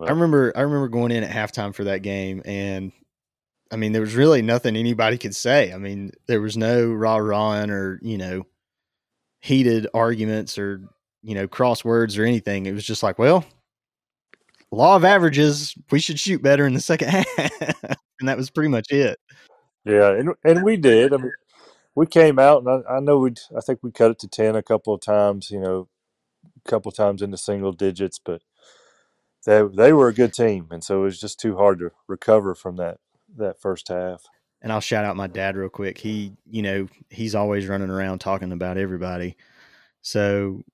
[0.00, 2.92] I remember I remember going in at halftime for that game and
[3.72, 5.72] I mean there was really nothing anybody could say.
[5.72, 8.44] I mean, there was no rah rahing or, you know,
[9.40, 10.82] heated arguments or,
[11.22, 12.66] you know, cross words or anything.
[12.66, 13.44] It was just like, well,
[14.70, 17.26] law of averages, we should shoot better in the second half.
[18.20, 19.18] and that was pretty much it.
[19.84, 21.12] Yeah, and and we did.
[21.12, 21.32] I mean,
[21.94, 23.34] we came out, and I, I know we.
[23.56, 25.50] I think we cut it to ten a couple of times.
[25.50, 25.88] You know,
[26.64, 28.42] a couple of times into single digits, but
[29.46, 32.54] they they were a good team, and so it was just too hard to recover
[32.54, 32.98] from that
[33.36, 34.22] that first half.
[34.60, 35.98] And I'll shout out my dad real quick.
[35.98, 39.36] He, you know, he's always running around talking about everybody.
[40.02, 40.64] So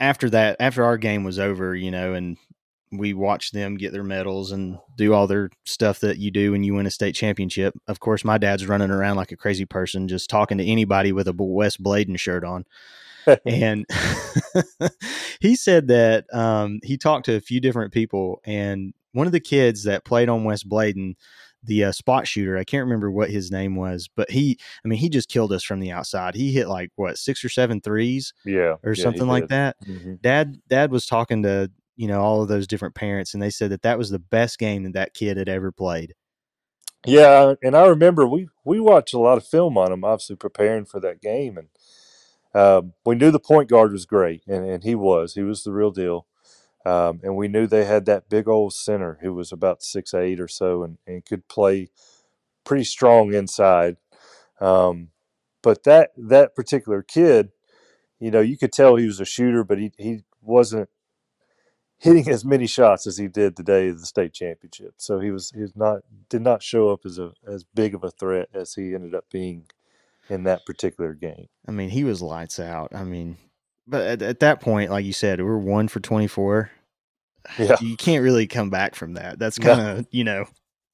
[0.00, 2.38] after that, after our game was over, you know, and
[2.92, 6.62] we watch them get their medals and do all their stuff that you do when
[6.62, 7.74] you win a state championship.
[7.88, 11.28] Of course, my dad's running around like a crazy person, just talking to anybody with
[11.28, 12.64] a West Bladen shirt on.
[13.46, 13.86] and
[15.40, 19.40] he said that um, he talked to a few different people, and one of the
[19.40, 21.16] kids that played on West Bladen,
[21.64, 24.98] the uh, spot shooter, I can't remember what his name was, but he, I mean,
[24.98, 26.36] he just killed us from the outside.
[26.36, 29.76] He hit like what six or seven threes yeah, or something like that.
[29.80, 30.22] that.
[30.22, 33.70] Dad, dad was talking to you know all of those different parents, and they said
[33.70, 36.14] that that was the best game that that kid had ever played.
[37.04, 40.84] Yeah, and I remember we we watched a lot of film on him, obviously preparing
[40.84, 41.68] for that game, and
[42.54, 45.72] um, we knew the point guard was great, and, and he was he was the
[45.72, 46.26] real deal.
[46.84, 50.40] Um, and we knew they had that big old center who was about six eight
[50.40, 51.88] or so, and, and could play
[52.64, 53.96] pretty strong inside.
[54.60, 55.08] Um,
[55.62, 57.50] but that that particular kid,
[58.20, 60.88] you know, you could tell he was a shooter, but he he wasn't
[61.98, 64.94] hitting as many shots as he did the day of the state championship.
[64.98, 68.04] So he was he was not did not show up as a as big of
[68.04, 69.64] a threat as he ended up being
[70.28, 71.46] in that particular game.
[71.68, 72.94] I mean, he was lights out.
[72.94, 73.36] I mean,
[73.86, 76.70] but at, at that point, like you said, we're one for twenty four.
[77.58, 77.76] Yeah.
[77.80, 79.38] you can't really come back from that.
[79.38, 80.46] That's kind of you know,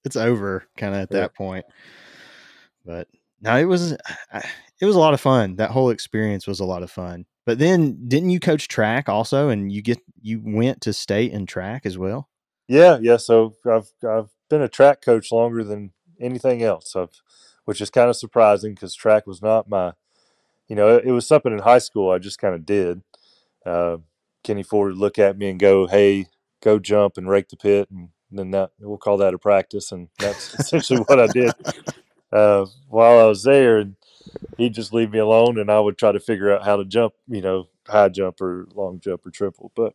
[0.05, 1.21] it's over kind of at Yeah.
[1.21, 1.65] that point.
[2.85, 3.09] But
[3.41, 3.93] no, it was
[4.81, 5.57] it was a lot of fun.
[5.57, 7.25] That whole experience was a lot of fun.
[7.45, 11.49] But then, didn't you coach track also, and you get you went to state and
[11.49, 12.29] track as well?
[12.69, 13.17] Yeah, yeah.
[13.17, 16.95] So I've I've been a track coach longer than anything else.
[16.95, 17.21] I've,
[17.65, 19.93] which is kind of surprising because track was not my,
[20.69, 23.03] you know, it, it was something in high school I just kind of did.
[23.67, 23.99] Uh,
[24.45, 26.27] Kenny Ford would look at me and go, "Hey,
[26.63, 30.09] go jump and rake the pit," and then that we'll call that a practice, and
[30.19, 31.53] that's essentially what I did
[32.33, 33.79] uh, while I was there.
[33.79, 33.97] And
[34.59, 37.15] he'd just leave me alone, and I would try to figure out how to jump,
[37.29, 39.73] you know, high jump or long jump or triple.
[39.75, 39.95] But,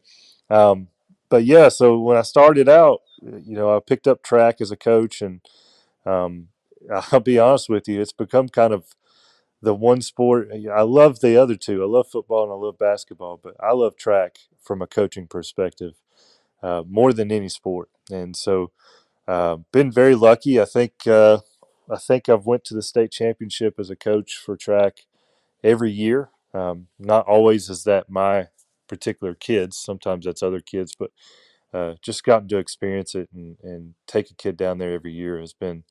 [0.49, 0.87] um,
[1.29, 1.69] but yeah.
[1.69, 5.41] So when I started out, you know, I picked up track as a coach, and
[6.05, 6.49] um,
[7.11, 8.85] I'll be honest with you, it's become kind of
[9.61, 11.81] the one sport I love the other two.
[11.81, 15.93] I love football and I love basketball, but I love track from a coaching perspective
[16.61, 17.89] uh, more than any sport.
[18.11, 18.71] And so,
[19.27, 20.59] uh, been very lucky.
[20.61, 21.39] I think uh,
[21.91, 24.99] I think I've went to the state championship as a coach for track
[25.63, 26.31] every year.
[26.53, 28.47] Um, not always is that my
[28.87, 29.77] particular kids.
[29.77, 31.11] Sometimes that's other kids, but
[31.73, 35.39] uh, just gotten to experience it and, and take a kid down there every year
[35.39, 35.83] has been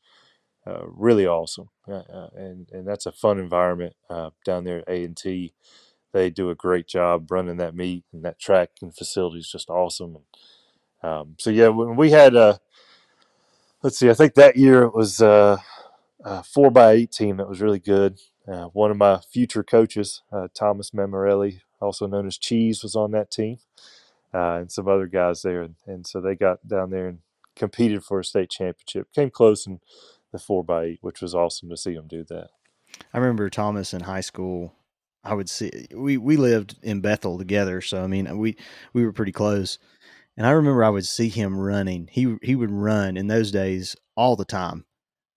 [0.67, 4.89] uh, really awesome, uh, uh, and and that's a fun environment uh, down there at
[4.89, 5.55] A and T.
[6.13, 9.71] They do a great job running that meet and that track and facility is just
[9.71, 10.17] awesome.
[10.17, 12.61] And um, so yeah, when we had a
[13.83, 15.59] let's see, I think that year it was uh,
[16.43, 18.19] four by eight team that was really good.
[18.51, 20.23] Uh, one of my future coaches,
[20.55, 23.59] Thomas Mamorelli, also known as Cheese, was on that team,
[24.33, 27.19] and some other guys there, and, and so they got down there and
[27.57, 29.13] competed for a state championship.
[29.13, 29.81] Came close in
[30.33, 32.49] the four by eight, which was awesome to see them do that.
[33.13, 34.75] I remember Thomas in high school.
[35.25, 38.57] I would see we we lived in Bethel together, so I mean we
[38.93, 39.79] we were pretty close.
[40.37, 42.09] And I remember I would see him running.
[42.11, 44.86] He he would run in those days all the time.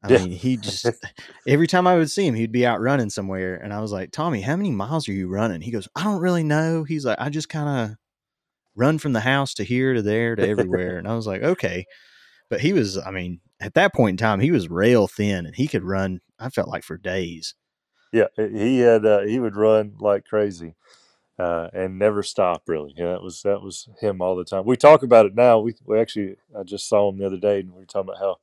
[0.01, 0.17] I yeah.
[0.19, 0.85] mean, he just
[1.47, 4.11] every time I would see him, he'd be out running somewhere, and I was like,
[4.11, 7.19] "Tommy, how many miles are you running?" He goes, "I don't really know." He's like,
[7.19, 7.97] "I just kind of
[8.75, 11.85] run from the house to here to there to everywhere," and I was like, "Okay."
[12.49, 15.55] But he was, I mean, at that point in time, he was rail thin and
[15.55, 16.19] he could run.
[16.39, 17.53] I felt like for days.
[18.11, 20.73] Yeah, he had uh, he would run like crazy,
[21.37, 22.63] uh, and never stop.
[22.67, 24.65] Really, yeah, that was that was him all the time.
[24.65, 25.59] We talk about it now.
[25.59, 28.19] We we actually I just saw him the other day, and we were talking about
[28.19, 28.37] how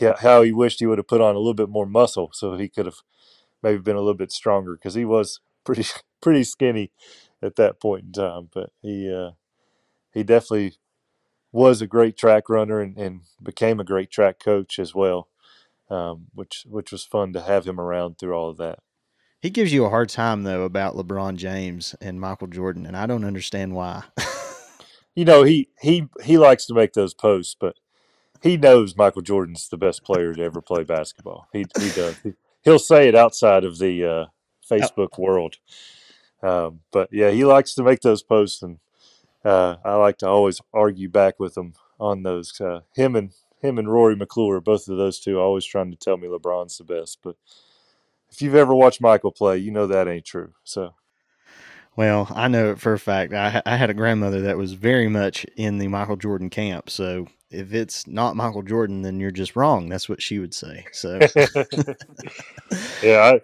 [0.00, 2.56] yeah, how he wished he would have put on a little bit more muscle so
[2.56, 2.98] he could have
[3.62, 5.84] maybe been a little bit stronger because he was pretty
[6.20, 6.92] pretty skinny
[7.42, 8.48] at that point in time.
[8.52, 9.32] But he uh,
[10.12, 10.74] he definitely
[11.52, 15.28] was a great track runner and, and became a great track coach as well,
[15.90, 18.78] um, which which was fun to have him around through all of that.
[19.40, 23.06] He gives you a hard time though about LeBron James and Michael Jordan, and I
[23.06, 24.04] don't understand why.
[25.14, 27.74] you know, he he he likes to make those posts, but
[28.42, 31.48] he knows Michael Jordan's the best player to ever play basketball.
[31.52, 32.16] He he does.
[32.22, 34.24] He, will say it outside of the uh,
[34.68, 35.56] Facebook world.
[36.42, 38.78] Um, but yeah, he likes to make those posts, and
[39.44, 42.60] uh, I like to always argue back with him on those.
[42.60, 46.16] Uh, him and him and Rory McClure, both of those two, always trying to tell
[46.16, 47.18] me LeBron's the best.
[47.22, 47.36] But
[48.30, 50.52] if you've ever watched Michael play, you know that ain't true.
[50.64, 50.94] So.
[51.94, 53.34] Well, I know it for a fact.
[53.34, 56.88] I, I had a grandmother that was very much in the Michael Jordan camp.
[56.88, 59.88] So if it's not Michael Jordan, then you're just wrong.
[59.88, 60.86] That's what she would say.
[60.92, 61.18] So,
[63.02, 63.40] yeah, I,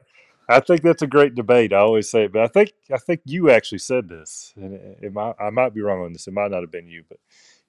[0.48, 1.72] I think that's a great debate.
[1.72, 4.98] I always say it, but I think I think you actually said this, and it,
[5.02, 6.26] it might, I might be wrong on this.
[6.26, 7.18] It might not have been you, but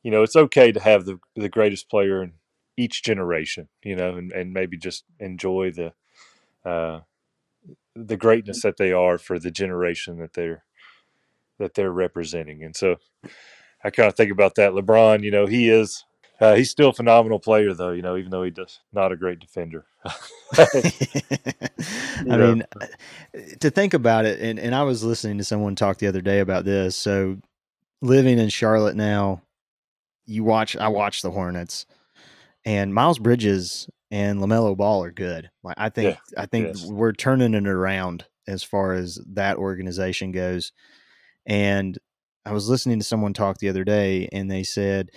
[0.01, 2.33] you know, it's okay to have the the greatest player in
[2.77, 3.67] each generation.
[3.83, 5.93] You know, and, and maybe just enjoy the
[6.69, 7.01] uh,
[7.95, 10.63] the greatness that they are for the generation that they're
[11.57, 12.63] that they're representing.
[12.63, 12.95] And so,
[13.83, 14.71] I kind of think about that.
[14.71, 16.05] LeBron, you know, he is
[16.39, 17.91] uh, he's still a phenomenal player, though.
[17.91, 19.85] You know, even though he does not a great defender.
[20.57, 22.55] I know.
[22.55, 22.85] mean, uh,
[23.59, 26.39] to think about it, and, and I was listening to someone talk the other day
[26.39, 26.95] about this.
[26.95, 27.37] So,
[28.01, 29.41] living in Charlotte now,
[30.25, 30.75] you watch.
[30.77, 31.85] I watch the Hornets,
[32.65, 35.49] and Miles Bridges and LaMelo Ball are good.
[35.63, 36.41] Like I think, yeah.
[36.41, 36.85] I think yes.
[36.85, 40.71] we're turning it around as far as that organization goes.
[41.45, 41.97] And
[42.45, 45.11] I was listening to someone talk the other day, and they said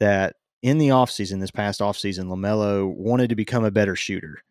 [0.00, 4.42] that in the offseason, this past offseason, LaMelo wanted to become a better shooter.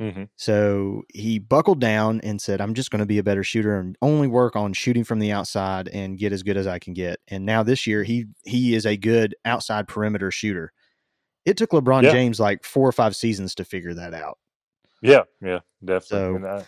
[0.00, 0.24] Mm-hmm.
[0.36, 3.96] So he buckled down and said, I'm just going to be a better shooter and
[4.00, 7.20] only work on shooting from the outside and get as good as I can get.
[7.28, 10.72] And now this year, he he is a good outside perimeter shooter.
[11.44, 12.12] It took LeBron yeah.
[12.12, 14.38] James like four or five seasons to figure that out.
[15.02, 16.42] Yeah, yeah, definitely.
[16.42, 16.64] So,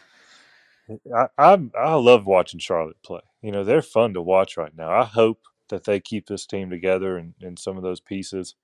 [1.17, 3.21] I, I, I I love watching Charlotte play.
[3.41, 4.91] You know, they're fun to watch right now.
[4.91, 8.57] I hope that they keep this team together and, and some of those pieces.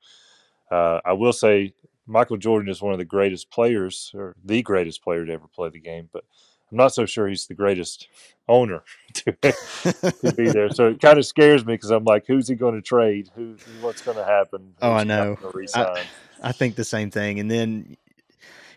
[0.71, 1.75] Uh, I will say
[2.07, 5.69] Michael Jordan is one of the greatest players, or the greatest player to ever play
[5.69, 6.09] the game.
[6.13, 6.25] But
[6.71, 8.09] I'm not so sure he's the greatest
[8.49, 8.83] owner
[9.15, 10.71] to, to be there.
[10.71, 13.31] So it kind of scares me because I'm like, who's he going to trade?
[13.35, 13.57] Who?
[13.81, 14.75] What's going to happen?
[14.83, 15.37] Oh, Who's I know.
[15.75, 16.05] I,
[16.43, 17.41] I think the same thing.
[17.41, 17.97] And then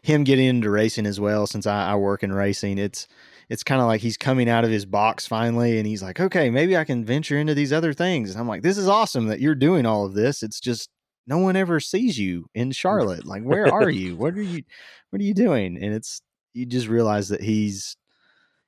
[0.01, 3.07] him getting into racing as well, since I, I work in racing, it's
[3.49, 6.49] it's kind of like he's coming out of his box finally, and he's like, okay,
[6.49, 8.31] maybe I can venture into these other things.
[8.31, 10.41] And I'm like, this is awesome that you're doing all of this.
[10.41, 10.89] It's just
[11.27, 12.75] no one ever sees you in mm.
[12.75, 13.25] Charlotte.
[13.25, 14.15] Like, where are you?
[14.15, 14.63] What are you?
[15.09, 15.77] What are you doing?
[15.81, 16.21] And it's
[16.53, 17.95] you just realize that he's,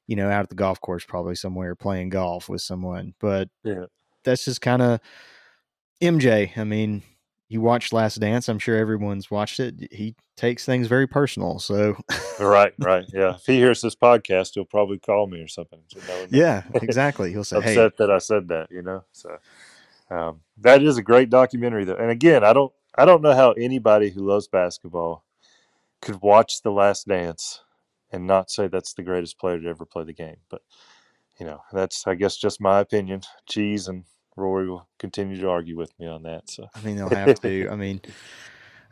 [0.07, 3.13] you know, out at the golf course, probably somewhere playing golf with someone.
[3.19, 3.85] But yeah,
[4.23, 4.99] that's just kind of
[6.01, 6.57] MJ.
[6.57, 7.03] I mean,
[7.49, 8.49] you watched Last Dance.
[8.49, 9.75] I'm sure everyone's watched it.
[9.91, 11.59] He takes things very personal.
[11.59, 11.95] So,
[12.39, 13.35] right, right, yeah.
[13.35, 15.79] If he hears this podcast, he'll probably call me or something.
[16.29, 17.31] yeah, exactly.
[17.31, 17.95] He'll say, "Upset hey.
[17.99, 19.03] that I said that," you know.
[19.11, 19.37] So
[20.09, 21.95] um, that is a great documentary, though.
[21.95, 25.23] And again, I don't, I don't know how anybody who loves basketball
[26.01, 27.61] could watch The Last Dance
[28.11, 30.37] and not say that's the greatest player to ever play the game.
[30.49, 30.61] But
[31.39, 33.21] you know, that's I guess just my opinion.
[33.49, 34.05] Cheese and
[34.37, 36.49] Rory will continue to argue with me on that.
[36.49, 37.69] So I mean, they'll have to.
[37.69, 38.01] I mean,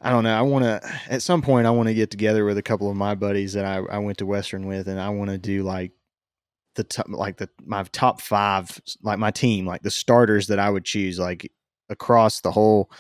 [0.02, 0.38] I don't know.
[0.38, 1.68] I want to at some point.
[1.68, 4.18] I want to get together with a couple of my buddies that I, I went
[4.18, 5.92] to Western with, and I want to do like
[6.76, 10.70] the top, like the my top five, like my team, like the starters that I
[10.70, 11.52] would choose, like
[11.90, 12.92] across the whole,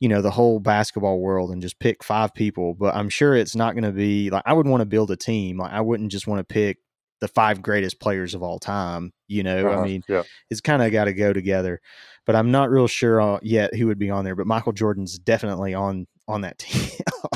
[0.00, 2.74] you know, the whole basketball world, and just pick five people.
[2.74, 5.16] But I'm sure it's not going to be like I would want to build a
[5.16, 5.58] team.
[5.58, 6.78] Like I wouldn't just want to pick
[7.20, 9.12] the five greatest players of all time.
[9.28, 10.24] You know, uh-huh, I mean, yeah.
[10.50, 11.80] it's kind of got to go together.
[12.26, 14.36] But I'm not real sure uh, yet who would be on there.
[14.36, 16.90] But Michael Jordan's definitely on on that team.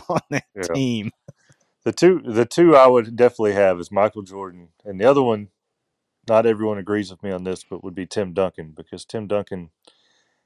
[0.09, 0.62] on that yeah.
[0.62, 1.11] team.
[1.84, 5.49] The two the two I would definitely have is Michael Jordan, and the other one.
[6.29, 9.70] Not everyone agrees with me on this, but would be Tim Duncan because Tim Duncan,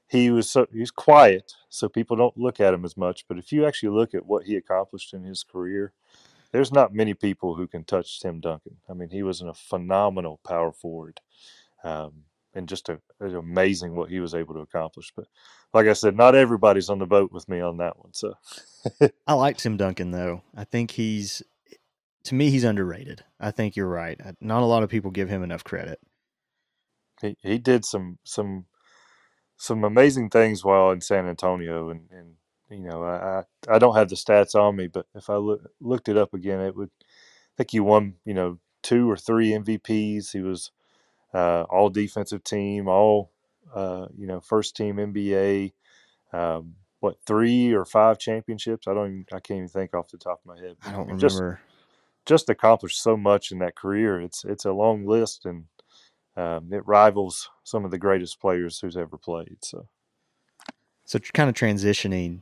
[0.07, 3.25] he was so he's quiet, so people don't look at him as much.
[3.27, 5.93] But if you actually look at what he accomplished in his career,
[6.51, 8.77] there's not many people who can touch Tim Duncan.
[8.89, 11.19] I mean, he was a phenomenal power forward,
[11.83, 15.11] um, and just a, amazing what he was able to accomplish.
[15.15, 15.27] But
[15.73, 18.13] like I said, not everybody's on the boat with me on that one.
[18.13, 18.33] So
[19.27, 20.41] I like Tim Duncan though.
[20.55, 21.41] I think he's
[22.23, 23.23] to me he's underrated.
[23.39, 24.19] I think you're right.
[24.39, 25.99] Not a lot of people give him enough credit.
[27.21, 28.65] He he did some some
[29.57, 32.35] some amazing things while in San Antonio, and and
[32.71, 36.09] you know, I, I don't have the stats on me, but if I look, looked
[36.09, 36.89] it up again, it would.
[37.01, 40.31] I think he won, you know, two or three MVPs.
[40.31, 40.71] He was
[41.33, 43.31] uh, all defensive team, all
[43.75, 45.73] uh, you know, first team NBA.
[46.33, 48.87] Um, what three or five championships?
[48.87, 49.07] I don't.
[49.07, 50.77] Even, I can't even think off the top of my head.
[50.85, 51.21] I don't remember.
[51.21, 51.41] Just
[52.49, 54.21] accomplished so much in that career.
[54.21, 55.65] It's it's a long list, and
[56.37, 59.57] um, it rivals some of the greatest players who's ever played.
[59.61, 59.87] So,
[61.05, 62.39] so kind of transitioning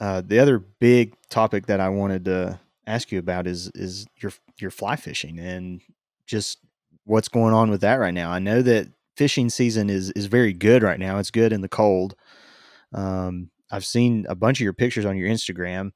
[0.00, 4.32] uh, the other big topic that I wanted to ask you about is is your
[4.58, 5.80] your fly fishing and
[6.26, 6.58] just
[7.04, 8.30] what's going on with that right now.
[8.30, 11.18] I know that fishing season is is very good right now.
[11.18, 12.16] It's good in the cold.
[12.92, 15.92] Um, I've seen a bunch of your pictures on your Instagram.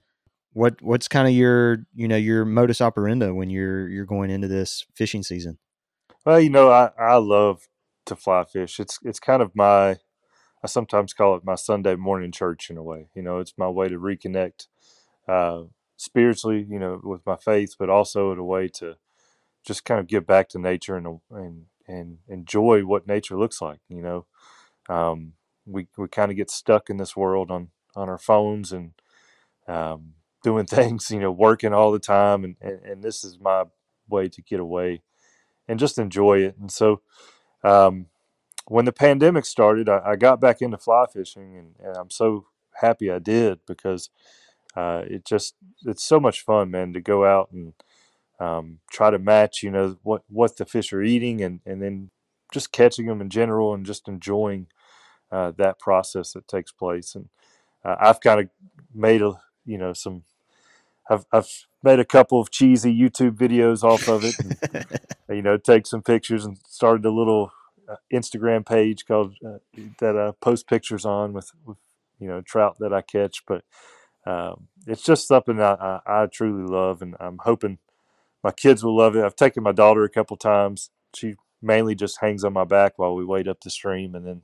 [0.55, 4.49] What what's kind of your you know your modus operandi when you're you're going into
[4.49, 5.59] this fishing season?
[6.25, 7.69] Well, you know, I I love
[8.07, 8.81] to fly fish.
[8.81, 9.97] It's it's kind of my
[10.63, 13.09] I sometimes call it my Sunday morning church in a way.
[13.15, 14.69] You know, it's my way to reconnect
[15.29, 15.65] uh,
[15.97, 18.97] spiritually, you know, with my faith, but also in a way to
[19.67, 23.81] just kind of give back to nature and and and enjoy what nature looks like.
[23.89, 24.27] You know,
[24.89, 25.35] um,
[25.67, 28.93] we we kind of get stuck in this world on on our phones and
[29.69, 30.15] um,
[30.45, 33.65] doing things, you know, working all the time, and, and and this is my
[34.09, 35.03] way to get away
[35.67, 36.57] and just enjoy it.
[36.61, 37.01] And so,
[37.65, 38.07] um,
[38.67, 42.47] when the pandemic started, I, I got back into fly fishing, and, and, I'm so
[42.81, 44.11] happy I did because
[44.77, 47.73] uh, it just it's so much fun, man, to go out and
[48.41, 52.11] um, try to match, you know, what what the fish are eating, and and then
[52.53, 54.67] just catching them in general, and just enjoying
[55.33, 57.15] uh, that process that takes place.
[57.15, 57.29] And
[57.85, 58.49] uh, I've kind of
[58.95, 59.35] made a
[59.65, 60.25] you know some
[61.09, 61.49] I've I've
[61.83, 64.35] made a couple of cheesy YouTube videos off of it.
[64.39, 64.89] And,
[65.37, 67.53] you know, take some pictures and started a little
[67.89, 69.59] uh, Instagram page called uh,
[69.99, 71.79] that I post pictures on with, with
[72.19, 73.45] you know trout that I catch.
[73.47, 73.65] But
[74.27, 77.79] um, it's just something I, I, I, truly love, and I'm hoping
[78.43, 79.25] my kids will love it.
[79.25, 80.91] I've taken my daughter a couple times.
[81.15, 84.43] She mainly just hangs on my back while we wade up the stream, and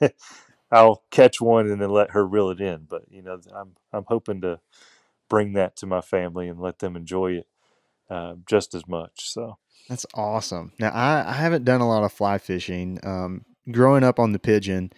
[0.00, 0.10] then
[0.70, 2.86] I'll catch one and then let her reel it in.
[2.88, 4.60] But you know, I'm I'm hoping to
[5.32, 7.46] bring that to my family and let them enjoy it
[8.10, 9.32] uh, just as much.
[9.32, 9.56] So
[9.88, 10.72] that's awesome.
[10.78, 13.00] Now I, I haven't done a lot of fly fishing.
[13.02, 14.92] Um, growing up on the pigeon,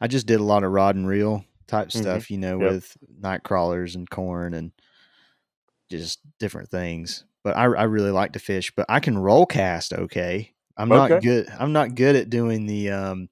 [0.00, 2.02] I just did a lot of rod and reel type mm-hmm.
[2.02, 2.70] stuff, you know, yep.
[2.70, 4.70] with night crawlers and corn and
[5.90, 7.24] just different things.
[7.42, 8.72] but I, I really like to fish.
[8.76, 10.52] But I can roll cast okay.
[10.76, 11.14] I'm Okay.
[11.14, 11.48] not good.
[11.58, 13.28] I'm not good at doing the, um,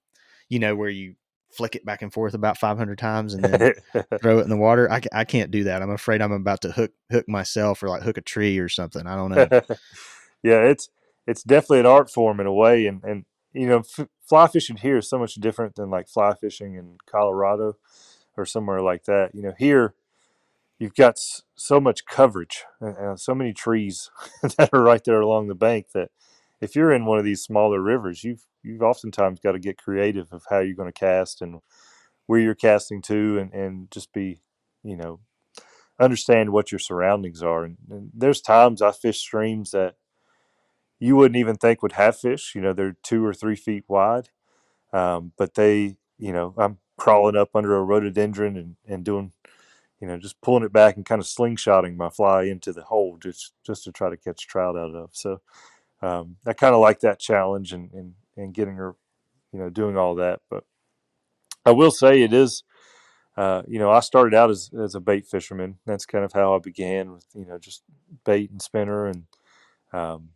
[0.48, 1.14] you know, where you
[1.58, 3.68] flick it back and forth about 500 times and then
[4.22, 4.90] throw it in the water.
[4.90, 5.82] I, I can't do that.
[5.82, 9.06] I'm afraid I'm about to hook hook myself or like hook a tree or something.
[9.06, 9.48] I don't know.
[10.42, 10.88] yeah, it's
[11.26, 14.76] it's definitely an art form in a way, and and you know, f- fly fishing
[14.76, 17.76] here is so much different than like fly fishing in Colorado
[18.36, 19.34] or somewhere like that.
[19.34, 19.94] You know, here
[20.78, 24.10] you've got s- so much coverage and, and so many trees
[24.56, 26.10] that are right there along the bank that
[26.60, 30.32] if you're in one of these smaller rivers, you've you've oftentimes got to get creative
[30.32, 31.60] of how you're going to cast and
[32.26, 34.40] where you're casting to, and and just be,
[34.82, 35.20] you know,
[36.00, 37.64] understand what your surroundings are.
[37.64, 39.96] And, and there's times I fish streams that
[41.00, 42.54] you wouldn't even think would have fish.
[42.54, 44.30] You know, they're two or three feet wide,
[44.92, 49.32] um, but they, you know, I'm crawling up under a rhododendron and, and doing,
[50.00, 53.18] you know, just pulling it back and kind of slingshotting my fly into the hole
[53.22, 55.10] just just to try to catch trout out of.
[55.12, 55.40] So
[56.02, 58.94] um, I kind of like that challenge and, and and getting her,
[59.52, 60.40] you know, doing all that.
[60.50, 60.64] But
[61.66, 62.62] I will say it is.
[63.36, 65.78] Uh, you know, I started out as, as a bait fisherman.
[65.86, 67.84] That's kind of how I began with, you know, just
[68.24, 69.06] bait and spinner.
[69.06, 69.24] And
[69.92, 70.30] um,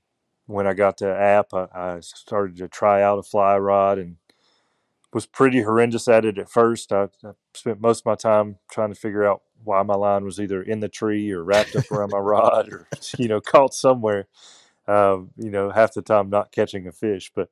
[0.47, 4.19] when I got the app, I, I started to try out a fly rod and
[5.13, 6.93] was pretty horrendous at it at first.
[6.93, 10.41] I, I spent most of my time trying to figure out why my line was
[10.41, 12.89] either in the tree or wrapped up around my rod or,
[13.19, 14.29] you know, caught somewhere.
[14.87, 17.31] Um, you know, half the time not catching a fish.
[17.35, 17.51] But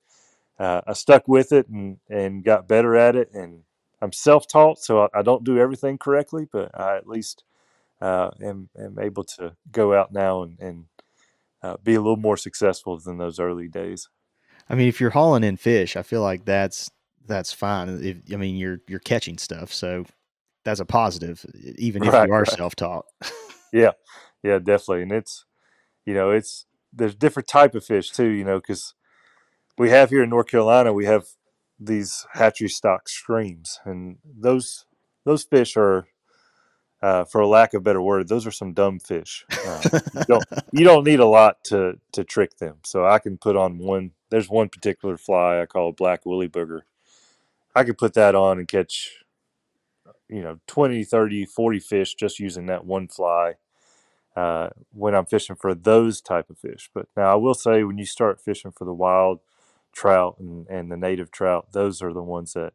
[0.58, 3.32] uh, I stuck with it and, and got better at it.
[3.32, 3.62] And
[4.02, 7.44] I'm self taught, so I, I don't do everything correctly, but I at least
[8.00, 10.84] uh, am, am able to go out now and, and
[11.62, 14.08] uh, be a little more successful than those early days.
[14.68, 16.90] I mean, if you're hauling in fish, I feel like that's
[17.26, 17.88] that's fine.
[18.02, 20.04] If, I mean, you're you're catching stuff, so
[20.64, 21.44] that's a positive,
[21.76, 22.58] even if Right, you are right.
[22.58, 23.06] self taught.
[23.72, 23.92] Yeah,
[24.42, 25.02] yeah, definitely.
[25.02, 25.44] And it's,
[26.04, 28.94] you know, it's there's different type of fish too, you know, because
[29.78, 31.24] we have here in North Carolina, we have
[31.78, 34.84] these hatchery stock streams, and those
[35.24, 36.08] those fish are,
[37.02, 39.44] uh, for a lack of a better word, those are some dumb fish.
[39.66, 39.80] Um,
[40.14, 42.76] you don't you don't need a lot to to trick them.
[42.84, 44.12] So I can put on one.
[44.30, 46.82] There's one particular fly I call a black woolly booger.
[47.74, 49.24] I could put that on and catch,
[50.28, 53.54] you know, 20, 30, 40 fish just using that one fly
[54.36, 56.90] uh, when I'm fishing for those type of fish.
[56.94, 59.40] But now I will say when you start fishing for the wild
[59.92, 62.72] trout and, and the native trout, those are the ones that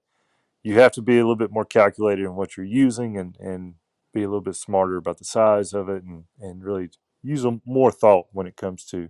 [0.64, 3.76] you have to be a little bit more calculated in what you're using and, and
[4.14, 6.90] be a little bit smarter about the size of it and, and really
[7.22, 9.10] use more thought when it comes to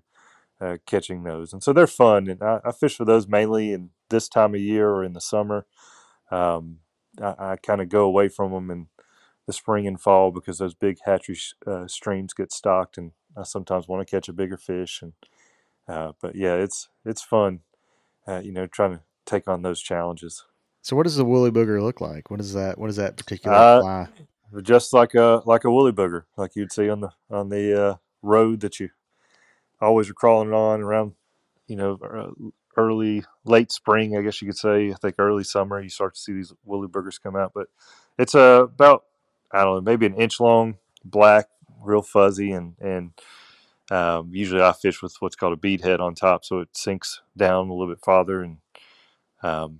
[0.61, 1.53] uh, catching those.
[1.53, 2.27] And so they're fun.
[2.27, 5.21] And I, I fish for those mainly in this time of year or in the
[5.21, 5.65] summer.
[6.31, 6.79] Um,
[7.21, 8.87] I, I kind of go away from them in
[9.45, 13.43] the spring and fall because those big hatchery sh- uh, streams get stocked, and I
[13.43, 15.01] sometimes want to catch a bigger fish.
[15.01, 15.13] And
[15.87, 17.61] uh, but yeah, it's it's fun,
[18.27, 20.45] uh, you know, trying to take on those challenges.
[20.81, 22.29] So, what does the woolly booger look like?
[22.29, 22.77] What is that?
[22.77, 24.07] What is that particular Uh, fly?
[24.61, 27.95] Just like a like a woolly booger, like you'd see on the on the uh,
[28.21, 28.89] road that you
[29.81, 31.13] always are crawling on around,
[31.67, 32.31] you know, uh,
[32.77, 34.91] early late spring, I guess you could say.
[34.91, 37.67] I think early summer you start to see these woolly boogers come out, but
[38.17, 39.03] it's uh, about
[39.55, 41.47] I don't know, maybe an inch long, black,
[41.81, 43.11] real fuzzy, and and
[43.89, 47.21] um, usually I fish with what's called a bead head on top, so it sinks
[47.37, 48.57] down a little bit farther and
[49.43, 49.79] um,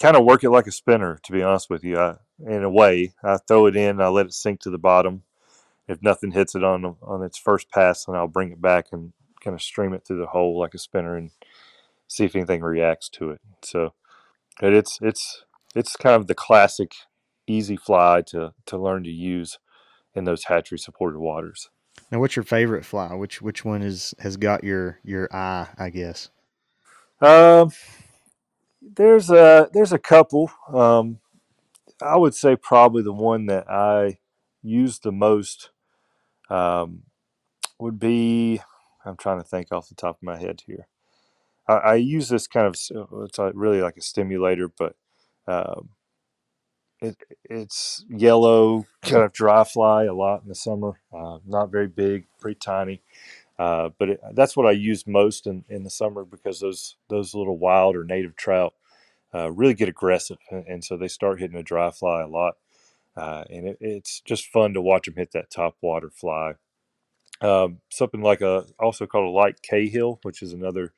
[0.00, 1.18] kind of work it like a spinner.
[1.24, 2.16] To be honest with you, I,
[2.46, 5.24] in a way, I throw it in, I let it sink to the bottom.
[5.88, 9.12] If nothing hits it on on its first pass, then I'll bring it back and
[9.42, 11.30] kind of stream it through the hole like a spinner and
[12.06, 13.40] see if anything reacts to it.
[13.62, 13.94] So,
[14.60, 15.44] it's it's
[15.74, 16.92] it's kind of the classic
[17.48, 19.58] easy fly to to learn to use
[20.14, 21.70] in those hatchery supported waters.
[22.10, 23.14] Now, what's your favorite fly?
[23.14, 25.68] Which which one is has got your your eye?
[25.78, 26.30] I guess.
[27.20, 27.70] Um,
[28.80, 30.50] there's a there's a couple.
[30.72, 31.18] Um,
[32.00, 34.18] I would say probably the one that I
[34.62, 35.70] use the most
[36.48, 37.02] um,
[37.78, 38.60] would be.
[39.04, 40.86] I'm trying to think off the top of my head here.
[41.66, 42.76] I, I use this kind of
[43.24, 44.96] it's like really like a stimulator, but
[45.46, 45.90] um,
[47.00, 51.00] it it's yellow kind of dry fly a lot in the summer.
[51.12, 53.02] Uh, not very big, pretty tiny.
[53.58, 57.34] Uh, but it, that's what I use most in, in the summer because those those
[57.34, 58.74] little wild or native trout
[59.34, 62.56] uh, really get aggressive, and, so they start hitting a dry fly a lot,
[63.16, 66.54] uh, and it, it's just fun to watch them hit that top water fly.
[67.40, 70.94] Um, something like a also called a light Cahill, which is another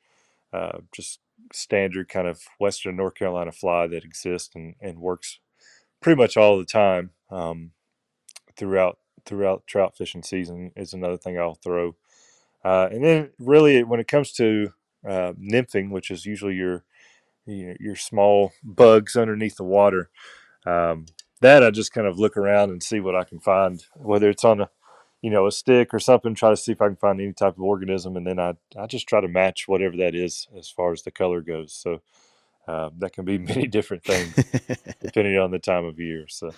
[0.53, 1.19] uh, just
[1.51, 5.39] standard kind of Western North Carolina fly that exists and, and works
[6.01, 7.71] pretty much all the time um,
[8.57, 11.95] throughout throughout trout fishing season is another thing I'll throw.
[12.63, 14.73] Uh, and then really when it comes to
[15.07, 16.83] uh, nymphing, which is usually your
[17.45, 20.09] your, your small bugs underneath the water,
[20.65, 21.05] um,
[21.41, 24.43] that I just kind of look around and see what I can find, whether it's
[24.43, 24.69] on a
[25.21, 26.35] you know a stick or something.
[26.35, 28.87] Try to see if I can find any type of organism, and then I I
[28.87, 31.73] just try to match whatever that is as far as the color goes.
[31.73, 32.01] So
[32.67, 34.33] uh, that can be many different things
[35.01, 36.25] depending on the time of year.
[36.27, 36.51] So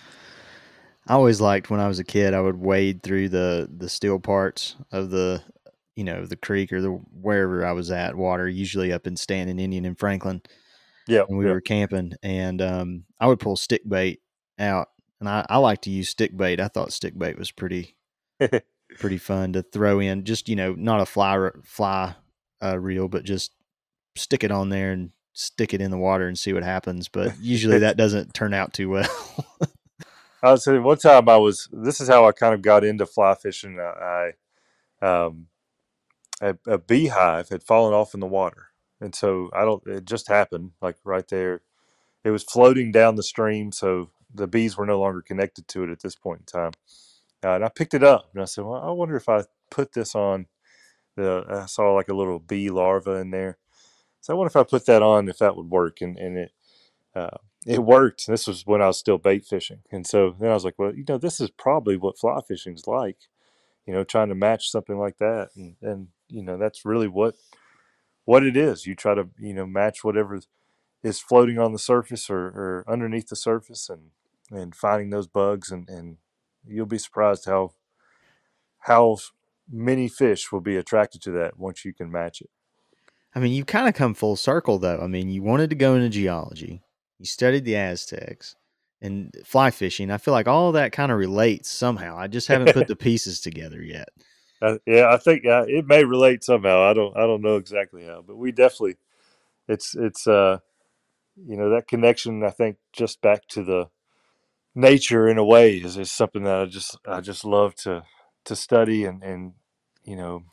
[1.06, 2.34] I always liked when I was a kid.
[2.34, 5.42] I would wade through the the steel parts of the
[5.96, 9.58] you know the creek or the wherever I was at water, usually up in Standing
[9.58, 10.42] Indian in Franklin.
[11.06, 11.52] yeah, when we yeah.
[11.52, 14.20] were camping, and um, I would pull stick bait
[14.58, 14.88] out,
[15.20, 16.60] and I, I like to use stick bait.
[16.60, 17.96] I thought stick bait was pretty
[18.98, 20.24] pretty fun to throw in.
[20.24, 22.14] Just you know, not a fly fly
[22.62, 23.52] uh, reel, but just
[24.16, 27.08] stick it on there and stick it in the water and see what happens.
[27.08, 29.10] But usually that doesn't turn out too well.
[30.42, 31.68] I would say one time I was.
[31.72, 33.78] This is how I kind of got into fly fishing.
[33.80, 34.32] I,
[35.00, 35.46] I um,
[36.40, 38.68] a, a beehive had fallen off in the water,
[39.00, 39.86] and so I don't.
[39.86, 41.62] It just happened, like right there.
[42.24, 45.90] It was floating down the stream, so the bees were no longer connected to it
[45.90, 46.72] at this point in time.
[47.42, 49.92] Uh, and I picked it up, and I said, "Well, I wonder if I put
[49.92, 50.46] this on."
[51.16, 53.56] The I saw like a little bee larva in there,
[54.24, 56.52] so I wonder if I put that on if that would work, and and it
[57.14, 58.26] uh, it worked.
[58.26, 60.94] This was when I was still bait fishing, and so then I was like, well,
[60.94, 63.18] you know, this is probably what fly fishing's like,
[63.86, 67.34] you know, trying to match something like that, and and you know, that's really what
[68.24, 68.86] what it is.
[68.86, 70.40] You try to you know match whatever
[71.02, 74.12] is floating on the surface or, or underneath the surface, and
[74.50, 76.16] and finding those bugs, and and
[76.66, 77.74] you'll be surprised how
[78.78, 79.18] how
[79.70, 82.48] many fish will be attracted to that once you can match it.
[83.34, 85.00] I mean, you've kind of come full circle, though.
[85.02, 86.82] I mean, you wanted to go into geology,
[87.18, 88.54] you studied the Aztecs
[89.00, 90.10] and fly fishing.
[90.10, 92.16] I feel like all that kind of relates somehow.
[92.16, 94.08] I just haven't put the pieces together yet.
[94.62, 96.82] Uh, yeah, I think uh, it may relate somehow.
[96.82, 98.96] I don't I don't know exactly how, but we definitely
[99.68, 100.58] it's it's uh
[101.36, 102.42] you know that connection.
[102.42, 103.88] I think just back to the
[104.74, 108.04] nature in a way is, is something that I just I just love to
[108.44, 109.52] to study and and
[110.04, 110.44] you know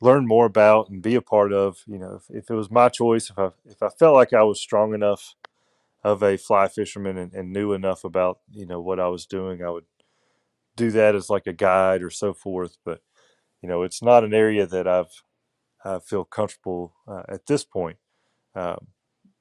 [0.00, 1.78] learn more about and be a part of.
[1.86, 4.42] You know, if, if it was my choice, if I if I felt like I
[4.42, 5.34] was strong enough
[6.04, 9.62] of a fly fisherman and, and knew enough about you know what I was doing,
[9.62, 9.86] I would
[10.76, 12.76] do that as like a guide or so forth.
[12.84, 13.02] But
[13.62, 15.22] you know, it's not an area that I've
[15.84, 17.98] I feel comfortable uh, at this point
[18.54, 18.88] um,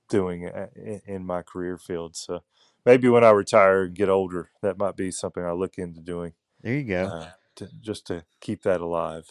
[0.10, 0.44] doing
[0.76, 2.16] in, in my career field.
[2.16, 2.44] So
[2.86, 6.34] maybe when I retire and get older, that might be something I look into doing.
[6.62, 7.06] There you go.
[7.06, 9.30] Uh, to, just to keep that alive.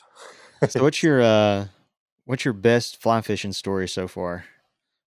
[0.68, 1.66] So what's your uh
[2.24, 4.44] what's your best fly fishing story so far?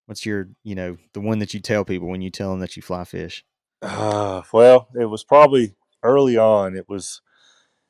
[0.06, 2.76] What's your, you know, the one that you tell people when you tell them that
[2.76, 3.45] you fly fish?
[3.82, 6.76] Uh, well, it was probably early on.
[6.76, 7.22] It was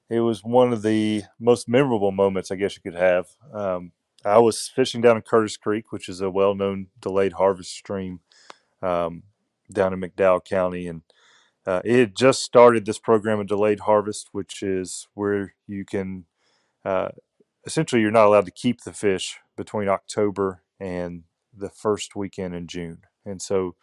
[0.09, 3.27] it was one of the most memorable moments I guess you could have.
[3.53, 3.91] Um,
[4.25, 8.19] I was fishing down in Curtis Creek, which is a well-known delayed harvest stream
[8.81, 9.23] um,
[9.71, 11.03] down in McDowell County, and
[11.65, 16.25] uh, it had just started this program of delayed harvest, which is where you can
[16.83, 17.09] uh,
[17.69, 21.23] essentially you're not allowed to keep the fish between October and
[21.55, 23.75] the first weekend in June, and so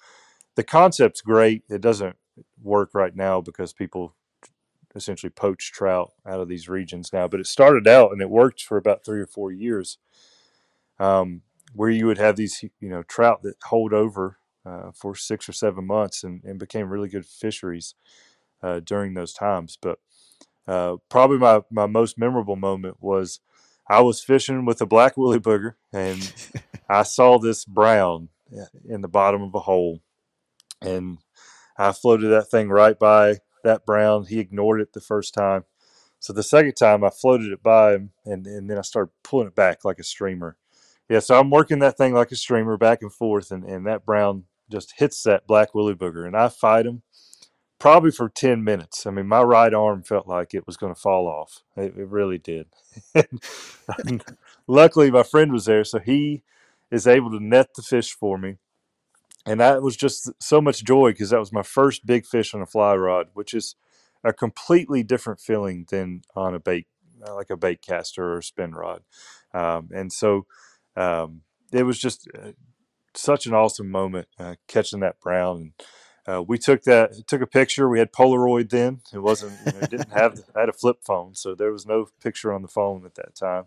[0.56, 1.62] the concept's great.
[1.68, 2.16] It doesn't
[2.60, 4.16] work right now because people
[4.96, 8.60] essentially poach trout out of these regions now, but it started out and it worked
[8.60, 9.98] for about three or four years.
[10.98, 11.42] Um,
[11.74, 15.52] where you would have these, you know, trout that hold over uh, for six or
[15.52, 17.94] seven months and, and became really good fisheries
[18.62, 19.78] uh, during those times.
[19.80, 19.98] But
[20.66, 23.40] uh, probably my, my most memorable moment was
[23.88, 26.32] I was fishing with a black woolly booger and
[26.88, 30.00] I saw this brown eh, in the bottom of a hole
[30.80, 31.18] and
[31.76, 34.26] I floated that thing right by that brown.
[34.26, 35.64] He ignored it the first time.
[36.18, 39.48] So the second time I floated it by him and, and then I started pulling
[39.48, 40.56] it back like a streamer.
[41.08, 44.04] Yeah, so I'm working that thing like a streamer back and forth and, and that
[44.04, 47.02] brown just hits that black woolly booger and I fight him
[47.78, 49.06] probably for 10 minutes.
[49.06, 51.62] I mean, my right arm felt like it was going to fall off.
[51.76, 52.66] It, it really did.
[54.66, 56.42] luckily, my friend was there, so he
[56.90, 58.56] is able to net the fish for me.
[59.46, 62.62] And that was just so much joy because that was my first big fish on
[62.62, 63.76] a fly rod, which is
[64.24, 66.86] a completely different feeling than on a bait,
[67.26, 69.02] uh, like a bait caster or a spin rod.
[69.54, 70.46] Um, and so
[70.96, 72.52] um, it was just uh,
[73.14, 75.56] such an awesome moment uh, catching that brown.
[75.56, 75.72] And
[76.28, 77.88] uh, we took that, took a picture.
[77.88, 79.00] We had Polaroid then.
[79.12, 82.08] It wasn't, you know, didn't have, I had a flip phone, so there was no
[82.22, 83.64] picture on the phone at that time.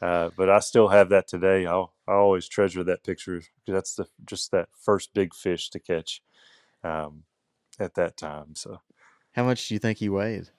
[0.00, 1.66] Uh, but I still have that today.
[1.66, 3.42] I'll I always treasure that picture.
[3.66, 6.22] That's the just that first big fish to catch
[6.84, 7.22] um,
[7.78, 8.54] at that time.
[8.54, 8.80] So,
[9.32, 10.50] how much do you think he weighed?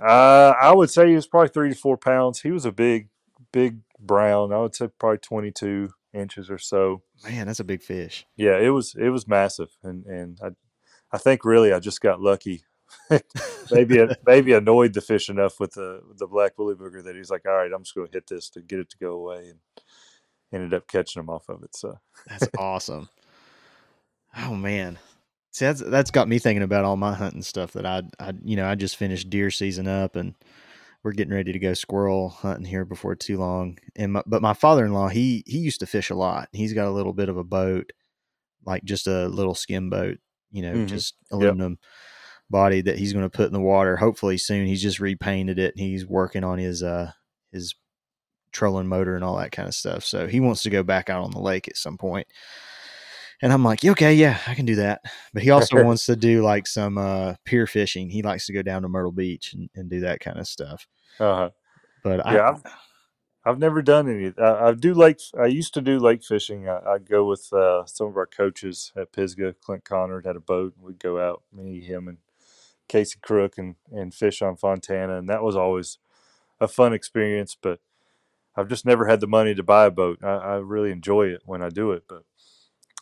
[0.00, 2.40] Uh, I would say he was probably three to four pounds.
[2.40, 3.08] He was a big,
[3.52, 4.52] big brown.
[4.52, 7.02] I would say probably 22 inches or so.
[7.24, 8.26] Man, that's a big fish.
[8.36, 10.50] Yeah, it was it was massive, and and I
[11.12, 12.64] I think really I just got lucky.
[13.70, 17.46] maybe maybe annoyed the fish enough with the the black woolly booger that he's like,
[17.46, 19.58] all right, I'm just going to hit this to get it to go away, and
[20.52, 21.74] ended up catching him off of it.
[21.76, 23.08] So that's awesome.
[24.36, 24.98] Oh man,
[25.52, 28.56] see that's that's got me thinking about all my hunting stuff that I I you
[28.56, 30.34] know I just finished deer season up and
[31.04, 33.78] we're getting ready to go squirrel hunting here before too long.
[33.96, 36.48] And my, but my father in law he he used to fish a lot.
[36.52, 37.92] He's got a little bit of a boat,
[38.66, 40.18] like just a little skim boat,
[40.50, 40.86] you know, mm-hmm.
[40.86, 41.72] just aluminum.
[41.72, 41.88] Yep
[42.50, 43.96] body that he's going to put in the water.
[43.96, 44.66] Hopefully soon.
[44.66, 47.12] He's just repainted it and he's working on his uh
[47.52, 47.74] his
[48.52, 50.04] trolling motor and all that kind of stuff.
[50.04, 52.26] So he wants to go back out on the lake at some point.
[53.40, 55.02] And I'm like, okay, yeah, I can do that.
[55.32, 58.10] But he also wants to do like some uh, pier fishing.
[58.10, 60.88] He likes to go down to Myrtle Beach and, and do that kind of stuff.
[61.20, 61.50] Uh-huh.
[62.02, 62.70] But yeah, I,
[63.44, 64.32] I've, never done any.
[64.38, 65.20] I, I, do lake.
[65.38, 66.68] I used to do lake fishing.
[66.68, 69.54] I, would go with uh, some of our coaches at Pisgah.
[69.60, 72.18] Clint Connor had a boat, and we'd go out, me, him, and
[72.88, 75.18] Casey Crook and, and fish on Fontana.
[75.18, 75.98] And that was always
[76.60, 77.56] a fun experience.
[77.60, 77.80] But
[78.56, 80.18] I've just never had the money to buy a boat.
[80.22, 82.24] I, I really enjoy it when I do it, but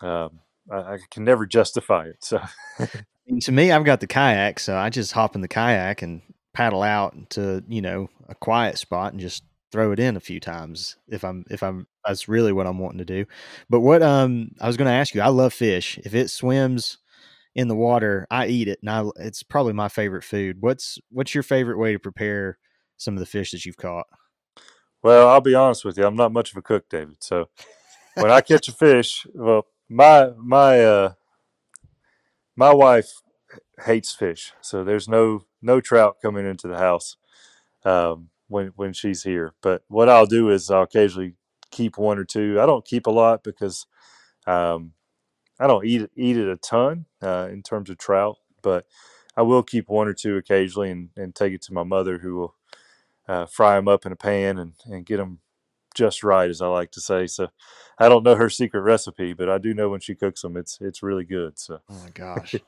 [0.07, 2.23] um, I, I, can never justify it.
[2.23, 2.41] So
[3.41, 6.21] to me, I've got the kayak, so I just hop in the kayak and
[6.53, 9.45] paddle out to you know a quiet spot and just
[9.77, 12.97] throw it in a few times if I'm if I'm that's really what I'm wanting
[12.97, 13.27] to do.
[13.69, 15.99] But what um I was going to ask you, I love fish.
[16.03, 16.97] If it swims
[17.55, 20.57] in the water, I eat it, and I it's probably my favorite food.
[20.61, 22.57] What's what's your favorite way to prepare
[22.97, 24.07] some of the fish that you've caught?
[25.03, 27.17] Well, I'll be honest with you, I'm not much of a cook, David.
[27.21, 27.51] So
[28.15, 31.13] when I catch a fish, well, my my uh
[32.57, 33.13] my wife
[33.85, 37.19] hates fish, so there's no no trout coming into the house
[37.87, 39.55] um, when when she's here.
[39.63, 41.35] But what I'll do is I'll occasionally
[41.71, 42.61] keep one or two.
[42.61, 43.87] I don't keep a lot because
[44.47, 44.93] um,
[45.59, 48.87] I don't eat eat it a ton uh, in terms of trout, but
[49.37, 52.37] I will keep one or two occasionally and, and take it to my mother, who
[52.37, 52.55] will
[53.29, 55.41] uh, fry them up in a pan and, and get them
[55.95, 57.27] just right, as I like to say.
[57.27, 57.49] So
[57.99, 60.79] I don't know her secret recipe, but I do know when she cooks them, it's
[60.81, 61.59] it's really good.
[61.59, 62.63] So oh my gosh.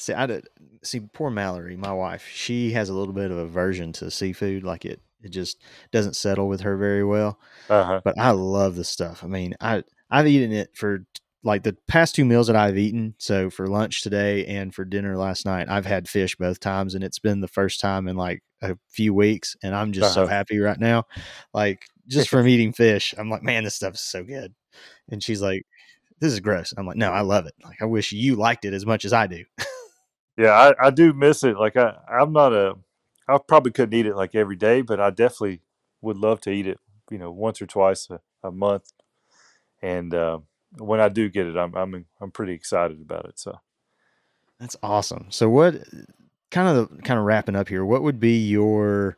[0.00, 0.48] See, I did,
[0.82, 2.26] see poor Mallory, my wife.
[2.32, 4.64] She has a little bit of aversion to seafood.
[4.64, 7.38] Like it, it just doesn't settle with her very well.
[7.68, 8.00] Uh-huh.
[8.04, 9.22] But I love the stuff.
[9.22, 11.04] I mean, I I've eaten it for
[11.42, 13.14] like the past two meals that I've eaten.
[13.18, 17.04] So for lunch today and for dinner last night, I've had fish both times, and
[17.04, 20.26] it's been the first time in like a few weeks, and I'm just uh-huh.
[20.26, 21.04] so happy right now.
[21.54, 24.54] Like just from eating fish, I'm like, man, this stuff is so good.
[25.10, 25.66] And she's like,
[26.20, 26.74] this is gross.
[26.76, 27.54] I'm like, no, I love it.
[27.64, 29.44] Like I wish you liked it as much as I do.
[30.40, 31.56] Yeah, I, I do miss it.
[31.56, 32.74] Like I, I'm not a,
[33.28, 35.60] I probably couldn't eat it like every day, but I definitely
[36.00, 36.78] would love to eat it.
[37.10, 38.92] You know, once or twice a, a month,
[39.82, 40.14] and.
[40.14, 40.38] Uh,
[40.78, 43.38] when I do get it, I'm I'm I'm pretty excited about it.
[43.38, 43.58] So
[44.58, 45.26] that's awesome.
[45.30, 45.82] So what
[46.50, 47.84] kind of kind of wrapping up here?
[47.84, 49.16] What would be your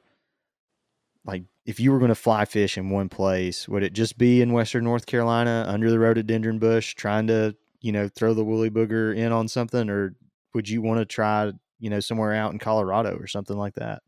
[1.24, 3.68] like if you were going to fly fish in one place?
[3.68, 7.92] Would it just be in Western North Carolina under the rhododendron bush, trying to you
[7.92, 10.14] know throw the woolly booger in on something, or
[10.54, 14.02] would you want to try you know somewhere out in Colorado or something like that?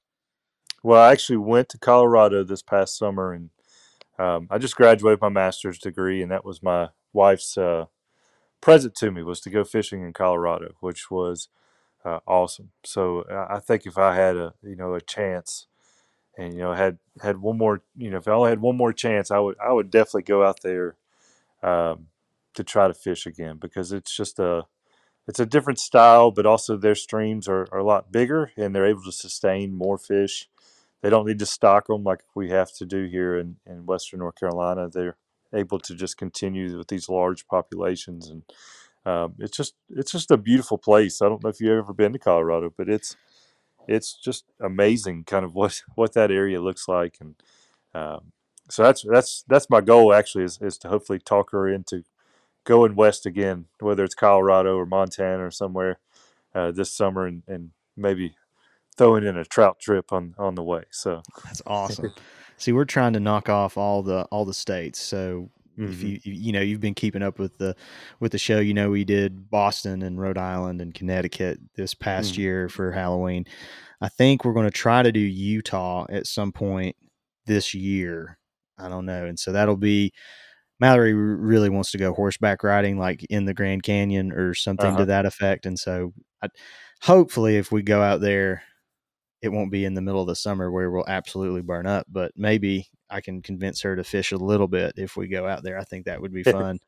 [0.82, 3.51] Well, I actually went to Colorado this past summer and
[4.18, 7.86] um, I just graduated my master's degree, and that was my wife's uh,
[8.61, 11.49] present to me was to go fishing in Colorado, which was
[12.05, 12.70] uh, awesome.
[12.84, 15.66] So I think if I had a you know a chance,
[16.38, 18.92] and you know had had one more you know if I only had one more
[18.92, 20.97] chance, I would I would definitely go out there
[21.62, 22.07] um,
[22.55, 24.66] to try to fish again because it's just a
[25.27, 28.87] it's a different style, but also their streams are, are a lot bigger and they're
[28.87, 30.49] able to sustain more fish.
[31.03, 34.20] They don't need to stock them like we have to do here in, in Western
[34.20, 34.89] North Carolina.
[34.89, 35.16] They're
[35.55, 38.43] able to just continue with these large populations and
[39.07, 41.20] um, it's just it's just a beautiful place.
[41.20, 43.16] I don't know if you've ever been to Colorado, but it's
[43.87, 47.35] it's just amazing, kind of what what that area looks like, and
[47.95, 48.33] um,
[48.70, 52.05] so that's that's that's my goal actually is is to hopefully talk her into
[52.65, 55.99] going west again, whether it's Colorado or Montana or somewhere
[56.55, 58.35] uh, this summer, and, and maybe
[58.97, 60.85] throwing in a trout trip on on the way.
[60.91, 62.12] So that's awesome.
[62.57, 65.01] See, we're trying to knock off all the all the states.
[65.01, 65.93] So mm-hmm.
[65.93, 67.77] if you you know you've been keeping up with the
[68.21, 72.33] with the show, you know we did Boston and Rhode Island and Connecticut this past
[72.33, 72.43] mm-hmm.
[72.43, 73.47] year for Halloween.
[74.01, 76.97] I think we're going to try to do Utah at some point
[77.47, 78.39] this year.
[78.79, 80.12] I don't know, and so that'll be.
[80.85, 84.99] Mallory really wants to go horseback riding, like in the Grand Canyon or something uh-huh.
[84.99, 86.12] to that effect, and so
[86.43, 86.49] I,
[87.03, 88.62] hopefully, if we go out there
[89.45, 92.07] it won't be in the middle of the summer where we'll absolutely burn up.
[92.11, 95.62] But maybe I can convince her to fish a little bit if we go out
[95.62, 95.78] there.
[95.78, 96.78] I think that would be fun.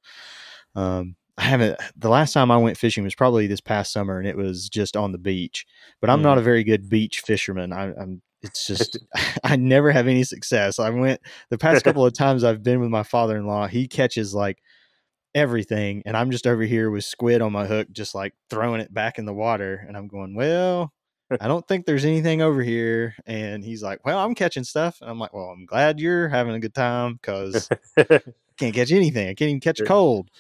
[0.75, 1.79] um, I haven't.
[1.97, 4.97] The last time I went fishing was probably this past summer, and it was just
[4.97, 5.67] on the beach.
[6.01, 6.23] But I'm Mhm.
[6.23, 7.75] not a very good beach fisherman.
[7.75, 8.23] I, I'm.
[8.47, 8.99] It's just
[9.45, 10.79] I never have any success.
[10.79, 11.21] I went
[11.51, 13.69] the past couple of times I've been with my father-in-law.
[13.69, 14.63] He catches like
[15.35, 18.93] everything, and I'm just over here with squid on my hook, just like throwing it
[18.93, 19.85] back in the water.
[19.87, 20.93] And I'm going, well,
[21.41, 23.15] I don't think there's anything over here.
[23.27, 24.99] And he's like, well, I'm catching stuff.
[25.01, 28.21] And I'm like, well, I'm glad you're having a good time because I
[28.57, 29.29] can't catch anything.
[29.29, 30.31] I can't even catch a cold.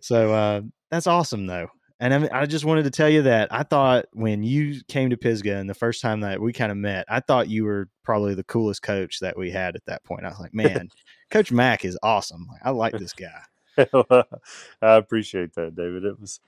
[0.00, 0.60] So uh,
[0.90, 1.68] that's awesome, though.
[2.00, 5.10] And I, mean, I just wanted to tell you that I thought when you came
[5.10, 7.88] to Pisgah and the first time that we kind of met, I thought you were
[8.02, 10.24] probably the coolest coach that we had at that point.
[10.24, 10.88] I was like, man,
[11.30, 12.48] Coach Mack is awesome.
[12.62, 13.42] I like this guy.
[14.82, 16.04] I appreciate that, David.
[16.04, 16.40] It was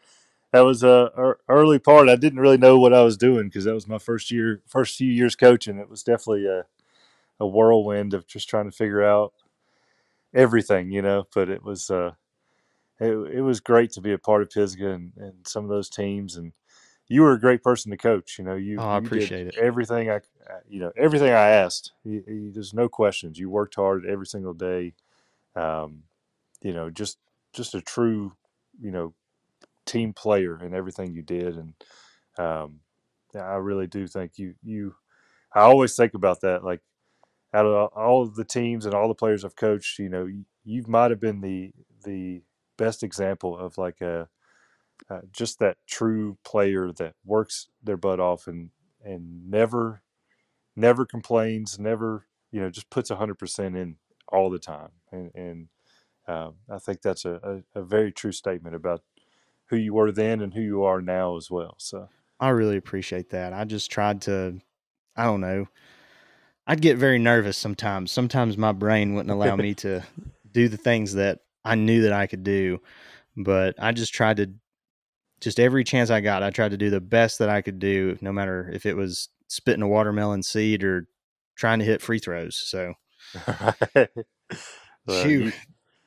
[0.53, 2.09] that was a early part.
[2.09, 4.97] I didn't really know what I was doing because that was my first year, first
[4.97, 5.79] few years coaching.
[5.79, 6.65] It was definitely a
[7.39, 9.33] a whirlwind of just trying to figure out
[10.35, 11.27] everything, you know.
[11.35, 12.13] But it was uh,
[13.01, 15.91] it, it was great to be a part of Pisgah and, and some of those
[15.91, 16.37] teams.
[16.37, 16.53] And
[17.09, 18.39] you were a great person to coach.
[18.39, 19.57] You know, you, Oh, I you did appreciate it.
[19.61, 20.21] everything I, I-
[20.69, 21.93] you know, everything I asked.
[22.05, 23.39] You, you, there's no questions.
[23.39, 24.95] You worked hard every single day.
[25.57, 26.05] Um,
[26.63, 27.19] you know, just
[27.55, 28.33] just a true,
[28.81, 29.15] you know,
[29.87, 31.57] team player in everything you did.
[31.57, 31.75] And
[32.39, 32.81] um,
[33.35, 34.95] I really do think you you.
[35.55, 36.65] I always think about that.
[36.65, 36.81] Like
[37.55, 40.29] out of all of the teams and all the players I've coached, you know,
[40.65, 41.73] you might have been the
[42.05, 42.43] the
[42.77, 44.29] best example of like a
[45.11, 48.71] uh, just that true player that works their butt off and
[49.05, 50.03] and never
[50.75, 53.97] never complains, never you know just puts hundred percent in
[54.29, 54.91] all the time.
[55.11, 55.69] And and
[56.29, 59.03] um, I think that's a, a, a very true statement about
[59.67, 61.75] who you were then and who you are now as well.
[61.79, 62.09] So
[62.41, 63.53] I really appreciate that.
[63.53, 64.61] I just tried to,
[65.17, 65.69] I don't know.
[66.67, 68.11] I'd get very nervous sometimes.
[68.11, 70.03] Sometimes my brain wouldn't allow me to
[70.51, 72.79] do the things that I knew that I could do.
[73.37, 74.51] But I just tried to,
[75.41, 78.17] just every chance I got, I tried to do the best that I could do,
[78.21, 81.07] no matter if it was spitting a watermelon seed or
[81.55, 82.57] trying to hit free throws.
[82.57, 82.95] So,
[85.07, 85.53] Well, you-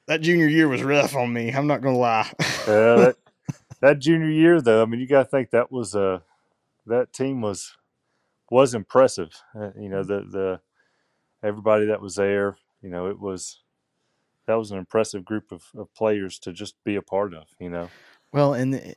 [0.08, 1.52] that junior year was rough on me.
[1.52, 2.32] I'm not going to lie.
[2.40, 3.16] uh, that,
[3.82, 6.20] that junior year though, I mean, you got to think that was uh,
[6.88, 7.76] that team was
[8.50, 9.30] was impressive.
[9.56, 10.60] Uh, you know, the the
[11.48, 13.62] everybody that was there, you know, it was
[14.50, 17.48] that was an impressive group of, of players to just be a part of.
[17.60, 17.90] You know,
[18.34, 18.94] Well, and eh,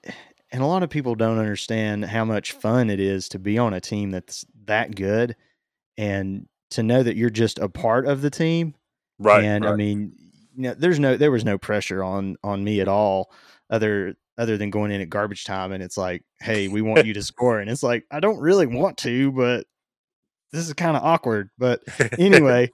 [0.50, 3.74] and a lot of people don't understand how much fun it is to be on
[3.74, 5.36] a team that's that good
[5.98, 8.74] and to know that you're just a part of the team.
[9.18, 9.44] Right.
[9.44, 10.14] And I mean,
[10.56, 13.30] you know, there's no there was no pressure on on me at all
[13.68, 17.12] other other than going in at garbage time and it's like, "Hey, we want you
[17.14, 19.66] to score." And it's like, "I don't really want to, but
[20.50, 21.82] this is kind of awkward." But
[22.18, 22.70] anyway,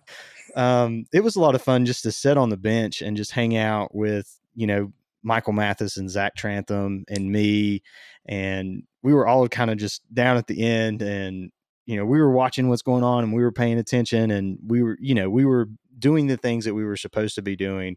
[0.59, 3.31] um, it was a lot of fun just to sit on the bench and just
[3.31, 4.93] hang out with, you know,
[5.23, 7.83] Michael Mathis and Zach Trantham and me.
[8.27, 11.53] And we were all kind of just down at the end and,
[11.87, 14.83] you know, we were watching what's going on and we were paying attention and we
[14.83, 17.97] were, you know, we were doing the things that we were supposed to be doing.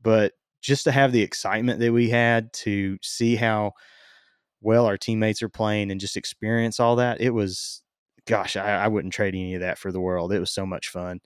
[0.00, 0.32] But
[0.62, 3.72] just to have the excitement that we had to see how
[4.62, 7.82] well our teammates are playing and just experience all that, it was,
[8.26, 10.32] gosh, I, I wouldn't trade any of that for the world.
[10.32, 11.20] It was so much fun.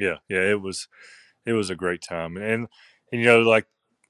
[0.00, 0.88] Yeah, yeah, it was
[1.44, 2.68] it was a great time, and
[3.12, 3.66] and you know, like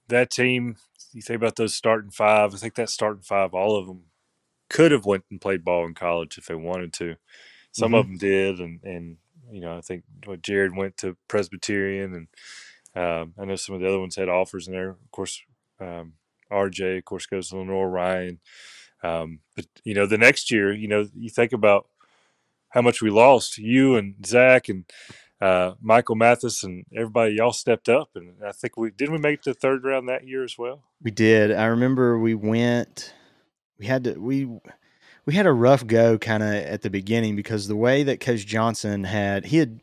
[0.08, 0.76] that team.
[1.12, 2.54] You think about those starting five.
[2.54, 4.04] I think that starting five, all of them
[4.68, 7.16] could have went and played ball in college if they wanted to.
[7.72, 9.16] Some of them did, and and
[9.50, 12.28] you know, I think what Jared went to Presbyterian, and
[12.94, 14.90] um, I know some of the other ones had offers in there.
[14.90, 15.40] Of course,
[15.80, 16.14] um,
[16.52, 18.38] RJ, of course, goes to Lenoir-Rhyne.
[19.02, 21.88] Um, but you know, the next year, you know, you think about
[22.70, 23.58] how much we lost.
[23.58, 24.84] You and Zach and
[25.40, 29.42] uh, Michael Mathis and everybody, y'all stepped up, and I think we didn't we make
[29.42, 30.84] the third round that year as well.
[31.02, 31.50] We did.
[31.52, 33.14] I remember we went.
[33.78, 34.14] We had to.
[34.18, 34.48] We
[35.26, 38.46] we had a rough go kind of at the beginning because the way that Coach
[38.46, 39.80] Johnson had he had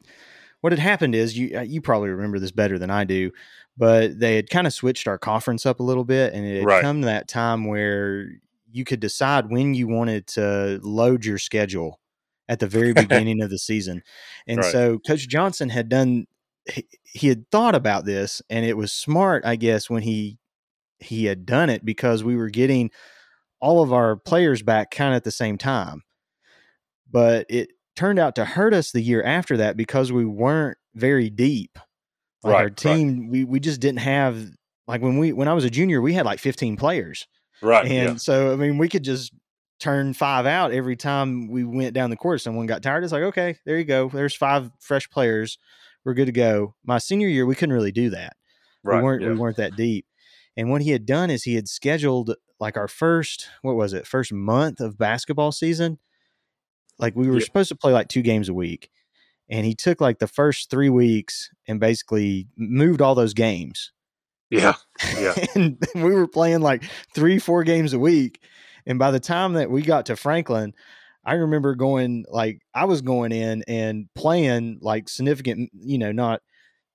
[0.62, 3.32] what had happened is you uh, you probably remember this better than I do,
[3.78, 6.66] but they had kind of switched our conference up a little bit, and it had
[6.66, 6.82] Right.
[6.82, 8.30] come to that time where
[8.72, 11.99] you could decide when you wanted to load your schedule
[12.50, 14.02] at the very beginning of the season,
[14.48, 14.72] and Right.
[14.72, 16.26] so Coach Johnson had done.
[16.72, 20.38] He, he had thought about this, and it was smart, I guess, when he
[21.00, 22.89] he had done it because we were getting
[23.60, 26.04] all of our players back kind of at the same time.
[27.10, 31.30] But it turned out to hurt us the year after that because we weren't very
[31.30, 31.78] deep.
[32.43, 32.78] Like Right, our right.
[32.78, 34.38] team, we we just didn't have
[34.88, 37.28] like when we when I was a junior, we had like 15 players.
[37.62, 37.86] Right.
[37.86, 38.16] And yeah.
[38.18, 39.32] so I mean we could just
[39.80, 42.42] turn five out every time we went down the court.
[42.42, 43.04] Someone got tired.
[43.04, 44.10] It's like, okay, there you go.
[44.10, 45.58] There's five fresh players.
[46.06, 46.76] We're good to go.
[46.86, 48.36] My senior year, we couldn't really do that.
[48.84, 48.98] Right.
[48.98, 49.30] We weren't yeah.
[49.30, 50.06] we weren't that deep.
[50.56, 54.08] And what he had done is he had scheduled like our first what was it
[54.08, 56.00] first month of basketball season.
[56.98, 57.46] Like we were Yeah.
[57.46, 58.90] supposed to play like two games a week,
[59.50, 63.92] and he took like the first three weeks and basically moved all those games.
[64.50, 64.74] Yeah.
[65.20, 65.36] Yeah.
[65.56, 68.42] and we were playing like three, four games a week.
[68.88, 70.74] And by the time that we got to Franklin,
[71.24, 76.42] I remember going like I was going in and playing like significant, you know, not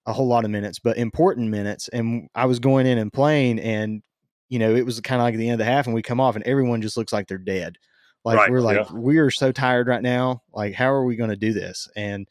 [0.06, 1.88] a whole lot of minutes, but important minutes.
[1.88, 4.02] And I was going in and playing, and
[4.48, 6.18] you know, it was kind of like the end of the half, and we come
[6.18, 7.76] off, and everyone just looks like they're dead.
[8.24, 8.96] Like Right, we're like yeah.
[8.96, 10.42] we are so tired right now.
[10.52, 11.88] Like how are we going to do this?
[11.94, 12.26] And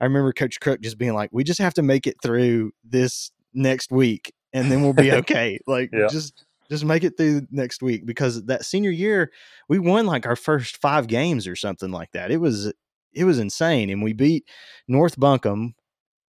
[0.00, 3.32] I remember Coach Crook just being like, "We just have to make it through this
[3.52, 5.58] next week, and then we'll be okay.
[5.66, 6.06] like Yeah.
[6.08, 6.44] just
[6.74, 9.30] just make it through next week because that senior year
[9.68, 12.30] we won like our first five games or something like that.
[12.30, 12.72] It was
[13.12, 14.48] it was insane, and we beat
[14.88, 15.74] North Buncombe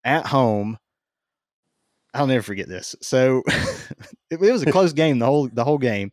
[0.05, 0.79] at home.
[2.13, 2.95] I'll never forget this.
[3.01, 3.43] So
[4.31, 6.11] it, it was a close game the whole the whole game,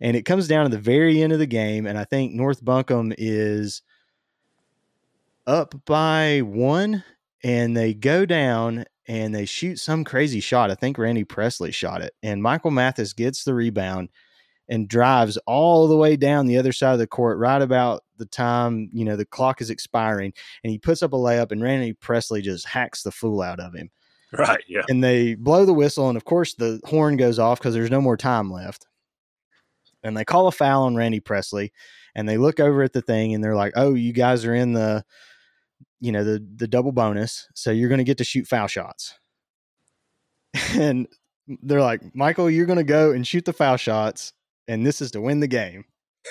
[0.00, 2.64] and it comes down to the very end of the game, and I think North
[2.64, 3.82] Buncombe is
[5.46, 7.04] up by one,
[7.42, 10.70] and they go down and they shoot some crazy shot.
[10.70, 14.08] I think Randy Presley shot it, and Michael Mathis gets the rebound
[14.68, 18.24] and drives all the way down the other side of the court right about the
[18.24, 20.32] time you know the clock is expiring
[20.62, 23.74] and he puts up a layup and Randy Presley just hacks the fool out of
[23.74, 23.90] him
[24.32, 24.64] Right.
[24.66, 24.82] Yeah.
[24.88, 28.00] and they blow the whistle and of course the horn goes off because there's no
[28.00, 28.86] more time left
[30.02, 31.70] and they call a foul on randy presley
[32.14, 34.72] and they look over at the thing and they're like oh you guys are in
[34.72, 35.04] the
[36.00, 39.14] you know the the double bonus so you're going to get to shoot foul shots
[40.72, 41.08] and
[41.62, 44.32] they're like michael you're going to go and shoot the foul shots
[44.68, 45.84] and this is to win the game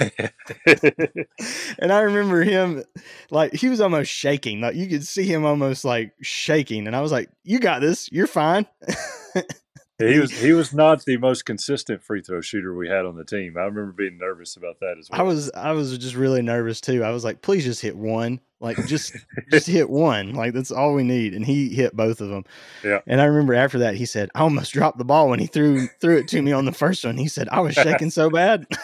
[1.80, 2.84] and I remember him
[3.30, 4.62] like he was almost shaking.
[4.62, 6.88] Like you could see him almost like shaking.
[6.88, 8.66] And I was like, You got this, you're fine.
[10.00, 13.24] he was he was not the most consistent free throw shooter we had on the
[13.24, 13.56] team.
[13.58, 15.22] I remember being nervous about that as well.
[15.22, 17.04] I was I was just really nervous too.
[17.04, 18.40] I was like, please just hit one.
[18.64, 19.14] Like just
[19.52, 20.34] just hit one.
[20.34, 21.34] Like that's all we need.
[21.34, 22.46] And he hit both of them.
[22.84, 23.02] Yeah.
[23.06, 25.88] And I remember after that he said, I almost dropped the ball when he threw
[26.00, 27.18] threw it to me on the first one.
[27.18, 28.66] He said, I was shaking so bad.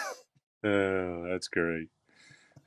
[0.62, 1.88] Oh, that's great.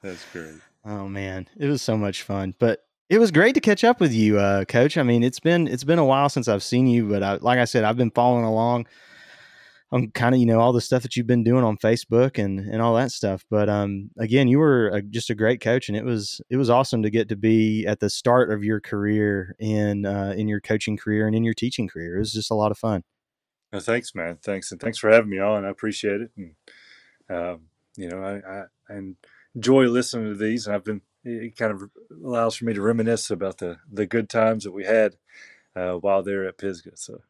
[0.02, 0.56] That's great.
[0.84, 2.56] Oh man, it was so much fun.
[2.58, 4.98] But it was great to catch up with you, uh, Coach.
[4.98, 7.60] I mean, it's been it's been a while since I've seen you, but I, like
[7.60, 8.88] I said, I've been following along
[9.94, 12.60] on kind of you know all the stuff that you've been doing on Facebook and
[12.60, 13.46] and all that stuff.
[13.50, 16.70] But um, again, you were a, just a great coach, and it was it was
[16.70, 20.60] awesome to get to be at the start of your career in uh, in your
[20.60, 22.16] coaching career and in your teaching career.
[22.16, 23.04] It was just a lot of fun.
[23.72, 24.40] No, thanks, man.
[24.44, 25.60] Thanks, and thanks for having me on.
[25.60, 26.32] And I appreciate it.
[26.36, 26.56] And
[27.30, 27.62] um,
[27.96, 29.00] you know, I, I, I
[29.56, 33.30] enjoy listening to these, and I've been it kind of allows for me to reminisce
[33.30, 35.18] about the the good times that we had
[35.76, 36.98] uh, while there at Pisgah.
[36.98, 37.22] So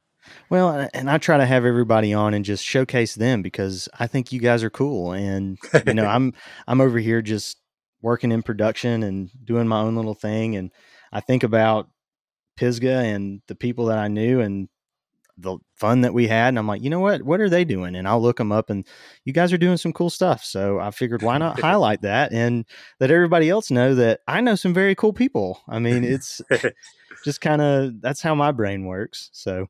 [0.50, 4.32] Well, and I try to have everybody on and just showcase them because I think
[4.32, 6.34] you guys are cool, and you know, I'm
[6.68, 7.58] I'm over here just
[8.02, 10.72] working in production and doing my own little thing, and
[11.12, 11.90] I think about
[12.56, 14.70] Pisgah and the people that I knew and
[15.38, 17.96] the fun that we had, and I'm like, you know what, what are they doing?
[17.96, 18.86] And I'll look them up, and
[19.26, 20.44] you guys are doing some cool stuff.
[20.44, 22.66] So I figured, why not highlight that and
[23.00, 25.62] let everybody else know that I know some very cool people.
[25.68, 26.42] I mean, it's
[27.26, 29.30] just kind of that's how my brain works.
[29.34, 29.68] So.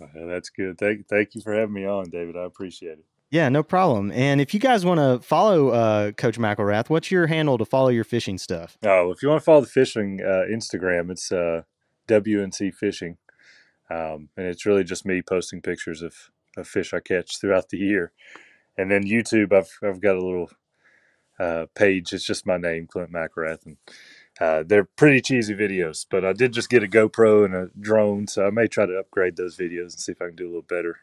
[0.00, 0.78] Uh, that's good.
[0.78, 2.36] Thank thank you for having me on, David.
[2.36, 3.04] I appreciate it.
[3.30, 4.10] Yeah, no problem.
[4.12, 7.88] And if you guys want to follow uh, Coach McElrath, what's your handle to follow
[7.88, 8.78] your fishing stuff?
[8.82, 11.62] Oh, if you want to follow the fishing uh, Instagram, it's uh,
[12.08, 13.18] WNC Fishing,
[13.90, 16.14] um, and it's really just me posting pictures of,
[16.56, 18.12] of fish I catch throughout the year.
[18.78, 20.50] And then YouTube, I've I've got a little
[21.38, 22.12] uh, page.
[22.14, 23.76] It's just my name, Clint McElrath, and
[24.40, 26.06] uh, they're pretty cheesy videos.
[26.08, 28.98] But I did just get a GoPro and a drone, so I may try to
[28.98, 30.98] upgrade those videos and see if I can do a little better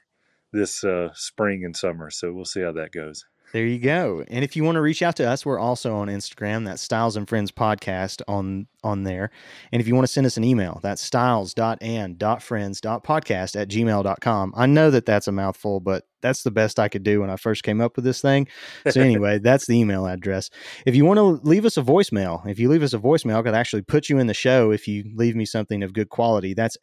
[0.52, 2.10] this uh, spring and summer.
[2.10, 3.26] So we'll see how that goes.
[3.56, 4.24] There you go.
[4.28, 6.66] And if you want to reach out to us, we're also on Instagram.
[6.66, 9.32] That's Styles and Friends Podcast on on there.
[9.72, 14.54] And if you want to send us an email, that's styles.and.friends.podcast at gmail.com.
[14.58, 17.38] I know that that's a mouthful, but that's the best I could do when I
[17.38, 18.50] first came up with this thing.
[18.90, 20.50] So anyway, that's the email address.
[20.86, 23.42] If you want to leave us a voicemail, if you leave us a voicemail, I
[23.42, 26.54] could actually put you in the show if you leave me something of good quality.
[26.54, 26.76] That's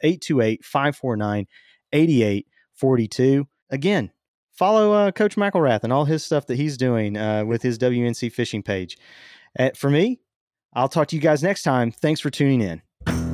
[1.93, 3.45] 828-549-8842.
[3.69, 4.11] Again,
[4.53, 8.31] follow uh, Coach McElrath and all his stuff that he's doing uh, with his WNC
[8.31, 8.97] fishing page.
[9.57, 10.19] Uh, for me,
[10.73, 11.91] I'll talk to you guys next time.
[11.91, 13.32] Thanks for tuning in.